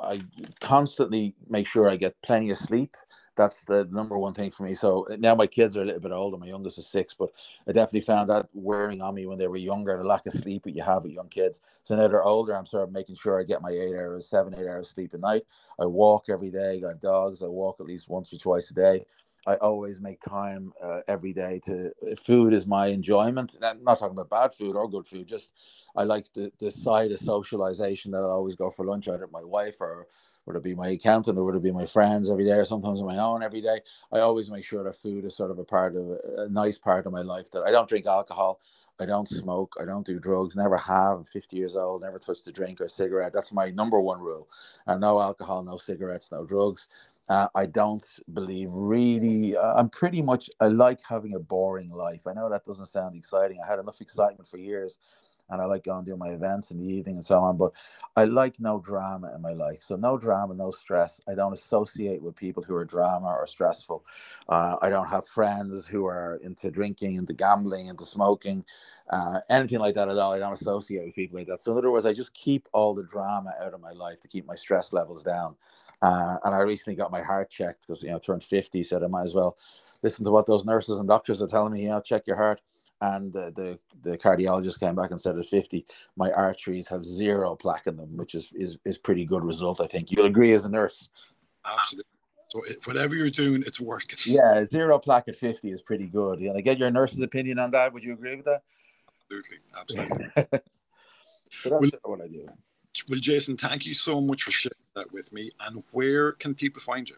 I 0.01 0.21
constantly 0.59 1.35
make 1.47 1.67
sure 1.67 1.89
I 1.89 1.95
get 1.95 2.19
plenty 2.23 2.49
of 2.49 2.57
sleep. 2.57 2.95
That's 3.35 3.63
the 3.65 3.87
number 3.91 4.17
one 4.17 4.33
thing 4.33 4.49
for 4.49 4.63
me. 4.63 4.73
So 4.73 5.05
now 5.19 5.35
my 5.35 5.45
kids 5.45 5.75
are 5.75 5.81
a 5.81 5.85
little 5.85 5.99
bit 5.99 6.13
older. 6.13 6.37
My 6.37 6.47
youngest 6.47 6.77
is 6.77 6.87
six, 6.87 7.13
but 7.13 7.31
I 7.67 7.73
definitely 7.73 8.01
found 8.01 8.29
that 8.29 8.47
wearing 8.53 9.01
on 9.01 9.13
me 9.13 9.25
when 9.25 9.37
they 9.37 9.47
were 9.47 9.57
younger, 9.57 9.97
the 9.97 10.05
lack 10.05 10.25
of 10.25 10.33
sleep 10.33 10.63
that 10.63 10.75
you 10.75 10.81
have 10.81 11.03
with 11.03 11.11
young 11.11 11.27
kids. 11.27 11.59
So 11.83 11.97
now 11.97 12.07
they're 12.07 12.23
older, 12.23 12.55
I'm 12.55 12.65
sort 12.65 12.83
of 12.83 12.93
making 12.93 13.17
sure 13.17 13.37
I 13.37 13.43
get 13.43 13.61
my 13.61 13.71
eight 13.71 13.93
hours, 13.93 14.29
seven, 14.29 14.55
eight 14.55 14.67
hours 14.67 14.89
sleep 14.89 15.13
a 15.13 15.17
night. 15.17 15.43
I 15.77 15.85
walk 15.85 16.27
every 16.29 16.49
day. 16.49 16.81
I 16.85 16.89
have 16.89 17.01
dogs. 17.01 17.43
I 17.43 17.47
walk 17.47 17.81
at 17.81 17.85
least 17.85 18.07
once 18.07 18.33
or 18.33 18.37
twice 18.37 18.71
a 18.71 18.73
day. 18.73 19.05
I 19.45 19.55
always 19.55 20.01
make 20.01 20.21
time 20.21 20.73
uh, 20.83 21.01
every 21.07 21.33
day 21.33 21.61
to 21.65 21.91
food 22.17 22.53
is 22.53 22.65
my 22.65 22.87
enjoyment. 22.87 23.55
I'm 23.61 23.83
not 23.83 23.99
talking 23.99 24.17
about 24.17 24.29
bad 24.29 24.53
food 24.53 24.75
or 24.75 24.89
good 24.89 25.07
food. 25.07 25.27
Just 25.27 25.51
I 25.95 26.03
like 26.03 26.33
the, 26.33 26.51
the 26.59 26.71
side 26.71 27.11
of 27.11 27.19
socialization 27.19 28.11
that 28.11 28.19
I 28.19 28.29
always 28.29 28.55
go 28.55 28.71
for 28.71 28.85
lunch 28.85 29.07
either 29.07 29.19
with 29.19 29.31
my 29.31 29.43
wife 29.43 29.77
or 29.79 30.07
would 30.45 30.55
it 30.55 30.63
be 30.63 30.75
my 30.75 30.89
accountant 30.89 31.37
or 31.37 31.43
would 31.43 31.55
it 31.55 31.63
be 31.63 31.71
my 31.71 31.85
friends 31.85 32.29
every 32.29 32.45
day 32.45 32.53
or 32.53 32.65
sometimes 32.65 33.01
on 33.01 33.07
my 33.07 33.17
own 33.17 33.43
every 33.43 33.61
day. 33.61 33.81
I 34.11 34.19
always 34.19 34.49
make 34.51 34.65
sure 34.65 34.83
that 34.83 34.95
food 34.95 35.25
is 35.25 35.35
sort 35.35 35.51
of 35.51 35.59
a 35.59 35.63
part 35.63 35.95
of 35.95 36.19
a 36.37 36.49
nice 36.49 36.77
part 36.77 37.05
of 37.05 37.13
my 37.13 37.21
life 37.21 37.51
that 37.51 37.63
I 37.63 37.71
don't 37.71 37.89
drink 37.89 38.05
alcohol. 38.05 38.59
I 38.99 39.05
don't 39.05 39.27
smoke. 39.27 39.75
I 39.79 39.85
don't 39.85 40.05
do 40.05 40.19
drugs. 40.19 40.55
Never 40.55 40.77
have. 40.77 41.27
50 41.27 41.57
years 41.57 41.75
old. 41.75 42.01
Never 42.01 42.17
touched 42.19 42.47
a 42.47 42.51
drink 42.51 42.79
or 42.79 42.85
a 42.85 42.89
cigarette. 42.89 43.33
That's 43.33 43.51
my 43.51 43.69
number 43.71 43.99
one 43.99 44.19
rule. 44.19 44.47
And 44.87 45.01
no 45.01 45.19
alcohol, 45.19 45.63
no 45.63 45.77
cigarettes, 45.77 46.31
no 46.31 46.45
drugs. 46.45 46.87
Uh, 47.27 47.47
I 47.55 47.65
don't 47.65 48.05
believe 48.33 48.69
really. 48.71 49.57
Uh, 49.57 49.73
I'm 49.75 49.89
pretty 49.89 50.21
much. 50.21 50.49
I 50.59 50.67
like 50.67 50.99
having 51.07 51.33
a 51.35 51.39
boring 51.39 51.89
life. 51.89 52.27
I 52.27 52.33
know 52.33 52.49
that 52.49 52.65
doesn't 52.65 52.85
sound 52.87 53.15
exciting. 53.15 53.59
I 53.63 53.67
had 53.69 53.79
enough 53.79 53.99
excitement 53.99 54.47
for 54.47 54.57
years, 54.57 54.99
and 55.49 55.59
I 55.59 55.65
like 55.65 55.83
going 55.85 56.05
to 56.05 56.17
my 56.17 56.29
events 56.29 56.69
in 56.69 56.77
the 56.77 56.85
evening 56.85 57.15
and 57.15 57.25
so 57.25 57.39
on. 57.39 57.57
But 57.57 57.71
I 58.15 58.25
like 58.25 58.59
no 58.59 58.79
drama 58.79 59.33
in 59.35 59.41
my 59.41 59.53
life. 59.53 59.81
So 59.81 59.95
no 59.95 60.19
drama, 60.19 60.53
no 60.53 60.69
stress. 60.69 61.19
I 61.27 61.33
don't 61.33 61.53
associate 61.53 62.21
with 62.21 62.35
people 62.35 62.61
who 62.61 62.75
are 62.75 62.85
drama 62.85 63.25
or 63.27 63.47
stressful. 63.47 64.05
Uh, 64.47 64.75
I 64.83 64.89
don't 64.89 65.09
have 65.09 65.25
friends 65.27 65.87
who 65.87 66.05
are 66.05 66.39
into 66.43 66.69
drinking, 66.69 67.15
into 67.15 67.33
gambling, 67.33 67.87
into 67.87 68.05
smoking, 68.05 68.63
uh, 69.09 69.39
anything 69.49 69.79
like 69.79 69.95
that 69.95 70.09
at 70.09 70.17
all. 70.19 70.33
I 70.33 70.37
don't 70.39 70.53
associate 70.53 71.05
with 71.05 71.15
people 71.15 71.39
like 71.39 71.47
that. 71.47 71.61
So 71.61 71.71
in 71.71 71.79
other 71.79 71.89
words, 71.91 72.05
I 72.05 72.13
just 72.13 72.35
keep 72.35 72.69
all 72.71 72.93
the 72.93 73.03
drama 73.03 73.53
out 73.59 73.73
of 73.73 73.81
my 73.81 73.93
life 73.93 74.21
to 74.21 74.27
keep 74.27 74.45
my 74.45 74.55
stress 74.55 74.93
levels 74.93 75.23
down. 75.23 75.53
Uh, 76.01 76.37
and 76.43 76.53
I 76.53 76.59
recently 76.59 76.95
got 76.95 77.11
my 77.11 77.21
heart 77.21 77.49
checked 77.49 77.87
because 77.87 78.03
you 78.03 78.09
know 78.09 78.17
I 78.17 78.19
turned 78.19 78.43
50, 78.43 78.83
so 78.83 79.03
I 79.03 79.07
might 79.07 79.23
as 79.23 79.33
well 79.33 79.57
listen 80.03 80.25
to 80.25 80.31
what 80.31 80.45
those 80.45 80.65
nurses 80.65 80.99
and 80.99 81.07
doctors 81.07 81.41
are 81.41 81.47
telling 81.47 81.73
me. 81.73 81.83
You 81.83 81.89
know, 81.89 82.01
check 82.01 82.27
your 82.27 82.37
heart. 82.37 82.61
And 83.01 83.33
the, 83.33 83.51
the, 83.55 84.09
the 84.09 84.17
cardiologist 84.17 84.79
came 84.79 84.95
back 84.95 85.11
and 85.11 85.19
said 85.19 85.37
at 85.37 85.45
50, 85.45 85.85
my 86.15 86.31
arteries 86.31 86.87
have 86.87 87.05
zero 87.05 87.53
plaque 87.53 87.87
in 87.87 87.97
them, 87.97 88.15
which 88.15 88.35
is, 88.35 88.49
is, 88.55 88.77
is 88.85 88.97
pretty 88.97 89.25
good 89.25 89.43
result, 89.43 89.81
I 89.81 89.87
think. 89.87 90.11
You'll 90.11 90.27
agree 90.27 90.53
as 90.53 90.65
a 90.65 90.69
nurse. 90.69 91.09
Absolutely. 91.65 92.05
So 92.47 92.61
whatever 92.85 93.15
you're 93.15 93.29
doing, 93.29 93.63
it's 93.67 93.81
working. 93.81 94.17
Yeah, 94.25 94.63
zero 94.63 94.97
plaque 94.97 95.27
at 95.27 95.35
50 95.35 95.71
is 95.71 95.81
pretty 95.81 96.07
good. 96.07 96.39
You 96.39 96.53
know, 96.53 96.61
get 96.61 96.77
your 96.77 96.89
nurse's 96.89 97.21
opinion 97.21 97.59
on 97.59 97.71
that. 97.71 97.91
Would 97.91 98.03
you 98.03 98.13
agree 98.13 98.37
with 98.37 98.45
that? 98.45 98.61
Absolutely. 99.29 99.57
Absolutely. 99.77 100.25
so 101.51 101.69
that's 101.69 101.91
well, 101.91 101.91
what 102.03 102.21
I 102.21 102.27
do. 102.27 102.47
Well, 103.09 103.19
Jason, 103.19 103.57
thank 103.57 103.85
you 103.85 103.93
so 103.93 104.21
much 104.21 104.43
for 104.43 104.51
sharing 104.51 104.75
that 104.95 105.11
with 105.11 105.31
me. 105.33 105.51
And 105.61 105.83
where 105.91 106.33
can 106.33 106.55
people 106.55 106.81
find 106.81 107.09
you? 107.09 107.17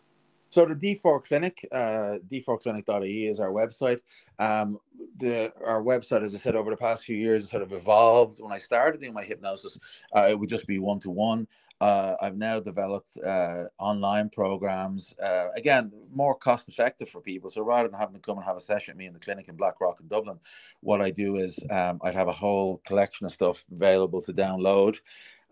So 0.49 0.65
the 0.65 0.75
D4 0.75 1.25
Clinic, 1.25 1.67
uh, 1.71 2.19
d4clinic.ie 2.29 3.27
is 3.27 3.39
our 3.39 3.49
website. 3.49 3.99
Um, 4.39 4.79
the 5.17 5.51
our 5.63 5.83
website, 5.83 6.23
as 6.23 6.33
I 6.33 6.37
said, 6.37 6.55
over 6.55 6.71
the 6.71 6.77
past 6.77 7.03
few 7.03 7.17
years, 7.17 7.43
has 7.43 7.51
sort 7.51 7.63
of 7.63 7.73
evolved. 7.73 8.41
When 8.41 8.53
I 8.53 8.57
started 8.57 9.01
doing 9.01 9.13
my 9.13 9.23
hypnosis, 9.23 9.77
uh, 10.15 10.27
it 10.29 10.39
would 10.39 10.49
just 10.49 10.65
be 10.65 10.79
one 10.79 10.99
to 11.01 11.09
one. 11.09 11.47
I've 11.79 12.37
now 12.37 12.59
developed 12.59 13.19
uh, 13.19 13.65
online 13.77 14.29
programs, 14.29 15.13
uh, 15.23 15.49
again, 15.55 15.91
more 16.11 16.33
cost 16.33 16.67
effective 16.69 17.09
for 17.09 17.21
people. 17.21 17.49
So 17.49 17.61
rather 17.61 17.87
than 17.87 17.99
having 17.99 18.15
to 18.15 18.21
come 18.21 18.37
and 18.37 18.45
have 18.45 18.57
a 18.57 18.61
session 18.61 18.93
with 18.93 18.99
me 18.99 19.05
in 19.05 19.13
the 19.13 19.19
clinic 19.19 19.47
in 19.47 19.55
Blackrock 19.55 19.99
in 19.99 20.07
Dublin, 20.07 20.39
what 20.81 21.01
I 21.01 21.11
do 21.11 21.35
is 21.35 21.59
um, 21.69 21.99
I'd 22.03 22.15
have 22.15 22.29
a 22.29 22.33
whole 22.33 22.77
collection 22.85 23.27
of 23.27 23.31
stuff 23.31 23.63
available 23.71 24.21
to 24.23 24.33
download 24.33 24.97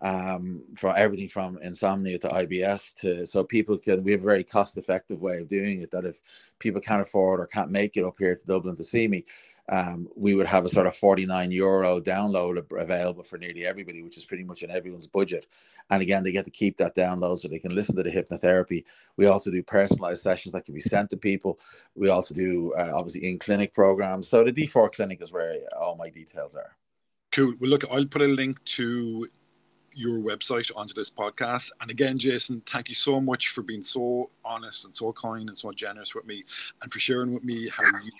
um, 0.02 0.62
from 0.76 0.94
everything 0.96 1.28
from 1.28 1.58
insomnia 1.62 2.18
to 2.18 2.28
IBS 2.28 2.94
to 2.96 3.24
so 3.24 3.42
people 3.42 3.78
can 3.78 4.04
we 4.04 4.12
have 4.12 4.20
a 4.20 4.24
very 4.24 4.44
cost 4.44 4.76
effective 4.76 5.20
way 5.20 5.38
of 5.38 5.48
doing 5.48 5.80
it 5.80 5.90
that 5.90 6.04
if 6.04 6.16
people 6.58 6.80
can't 6.80 7.02
afford 7.02 7.40
or 7.40 7.46
can't 7.46 7.70
make 7.70 7.96
it 7.96 8.04
up 8.04 8.16
here 8.18 8.34
to 8.34 8.46
Dublin 8.46 8.76
to 8.76 8.82
see 8.82 9.08
me 9.08 9.24
um, 9.68 10.08
we 10.14 10.34
would 10.34 10.46
have 10.46 10.64
a 10.64 10.68
sort 10.68 10.86
of 10.86 10.96
49 10.96 11.50
euro 11.50 12.00
download 12.00 12.64
available 12.78 13.24
for 13.24 13.38
nearly 13.38 13.66
everybody 13.66 14.02
which 14.02 14.16
is 14.16 14.24
pretty 14.24 14.44
much 14.44 14.62
in 14.62 14.70
everyone's 14.70 15.06
budget. 15.06 15.46
And 15.90 16.02
again 16.02 16.22
they 16.22 16.30
get 16.30 16.44
to 16.44 16.50
keep 16.50 16.76
that 16.76 16.94
download 16.94 17.38
so 17.38 17.48
they 17.48 17.58
can 17.58 17.74
listen 17.74 17.96
to 17.96 18.02
the 18.02 18.10
hypnotherapy. 18.10 18.84
We 19.16 19.26
also 19.26 19.50
do 19.50 19.62
personalized 19.62 20.22
sessions 20.22 20.52
that 20.52 20.66
can 20.66 20.74
be 20.74 20.80
sent 20.80 21.10
to 21.10 21.16
people. 21.16 21.58
We 21.94 22.10
also 22.10 22.34
do 22.34 22.74
uh, 22.74 22.92
obviously 22.94 23.28
in 23.28 23.38
clinic 23.38 23.74
programs. 23.74 24.28
So 24.28 24.44
the 24.44 24.52
D4 24.52 24.92
clinic 24.92 25.22
is 25.22 25.32
where 25.32 25.56
all 25.80 25.96
my 25.96 26.10
details 26.10 26.54
are. 26.54 26.76
Cool. 27.32 27.54
Well, 27.58 27.70
look, 27.70 27.84
I'll 27.90 28.06
put 28.06 28.22
a 28.22 28.26
link 28.26 28.62
to 28.64 29.26
your 29.94 30.18
website 30.18 30.70
onto 30.76 30.94
this 30.94 31.10
podcast. 31.10 31.70
And 31.80 31.90
again, 31.90 32.18
Jason, 32.18 32.62
thank 32.66 32.88
you 32.88 32.94
so 32.94 33.20
much 33.20 33.48
for 33.48 33.62
being 33.62 33.82
so 33.82 34.30
honest 34.44 34.84
and 34.84 34.94
so 34.94 35.12
kind 35.12 35.48
and 35.48 35.56
so 35.56 35.72
generous 35.72 36.14
with 36.14 36.26
me, 36.26 36.44
and 36.82 36.92
for 36.92 36.98
sharing 36.98 37.32
with 37.32 37.44
me 37.44 37.68
how 37.68 37.84
you 38.02 38.10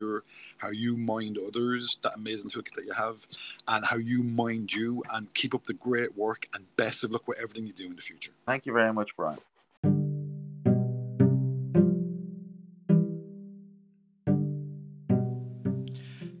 your, 0.00 0.24
how 0.58 0.70
you 0.70 0.96
mind 0.96 1.38
others, 1.46 1.98
that 2.02 2.14
amazing 2.16 2.50
toolkit 2.50 2.74
that 2.74 2.84
you 2.84 2.92
have, 2.92 3.26
and 3.68 3.84
how 3.84 3.96
you 3.96 4.22
mind 4.22 4.72
you, 4.72 5.02
and 5.12 5.32
keep 5.34 5.54
up 5.54 5.64
the 5.66 5.74
great 5.74 6.16
work. 6.16 6.48
And 6.52 6.64
best 6.76 7.04
of 7.04 7.12
luck 7.12 7.28
with 7.28 7.38
everything 7.38 7.66
you 7.66 7.72
do 7.72 7.86
in 7.86 7.94
the 7.94 8.02
future. 8.02 8.32
Thank 8.46 8.66
you 8.66 8.72
very 8.72 8.92
much, 8.92 9.16
Brian. 9.16 9.38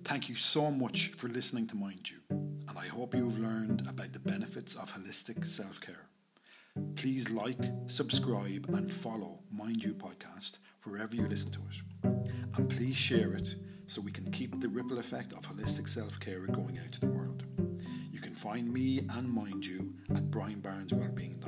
Thank 0.04 0.28
you 0.28 0.36
so 0.36 0.70
much 0.70 1.08
for 1.16 1.28
listening 1.28 1.66
to 1.68 1.76
Mind 1.76 2.10
You 2.10 2.18
and 2.74 2.84
I 2.84 2.88
hope 2.88 3.14
you've 3.14 3.38
learned 3.38 3.86
about 3.88 4.12
the 4.12 4.18
benefits 4.18 4.74
of 4.74 4.92
holistic 4.92 5.46
self 5.46 5.80
care. 5.80 6.08
Please 6.96 7.30
like, 7.30 7.60
subscribe, 7.86 8.66
and 8.74 8.92
follow 8.92 9.38
Mind 9.52 9.84
You 9.84 9.94
podcast 9.94 10.58
wherever 10.82 11.14
you 11.14 11.26
listen 11.26 11.52
to 11.52 11.60
it. 11.70 12.34
And 12.56 12.68
please 12.68 12.96
share 12.96 13.34
it 13.34 13.54
so 13.86 14.00
we 14.00 14.10
can 14.10 14.30
keep 14.32 14.60
the 14.60 14.68
ripple 14.68 14.98
effect 14.98 15.32
of 15.34 15.46
holistic 15.46 15.88
self 15.88 16.18
care 16.18 16.46
going 16.46 16.78
out 16.78 16.92
to 16.92 17.00
the 17.00 17.06
world. 17.06 17.44
You 18.10 18.20
can 18.20 18.34
find 18.34 18.72
me 18.72 19.06
and 19.14 19.30
Mind 19.30 19.64
You 19.64 19.94
at 20.14 20.30
Brian 20.30 20.60
Barnes 20.60 20.92
Wellbeing 20.92 21.40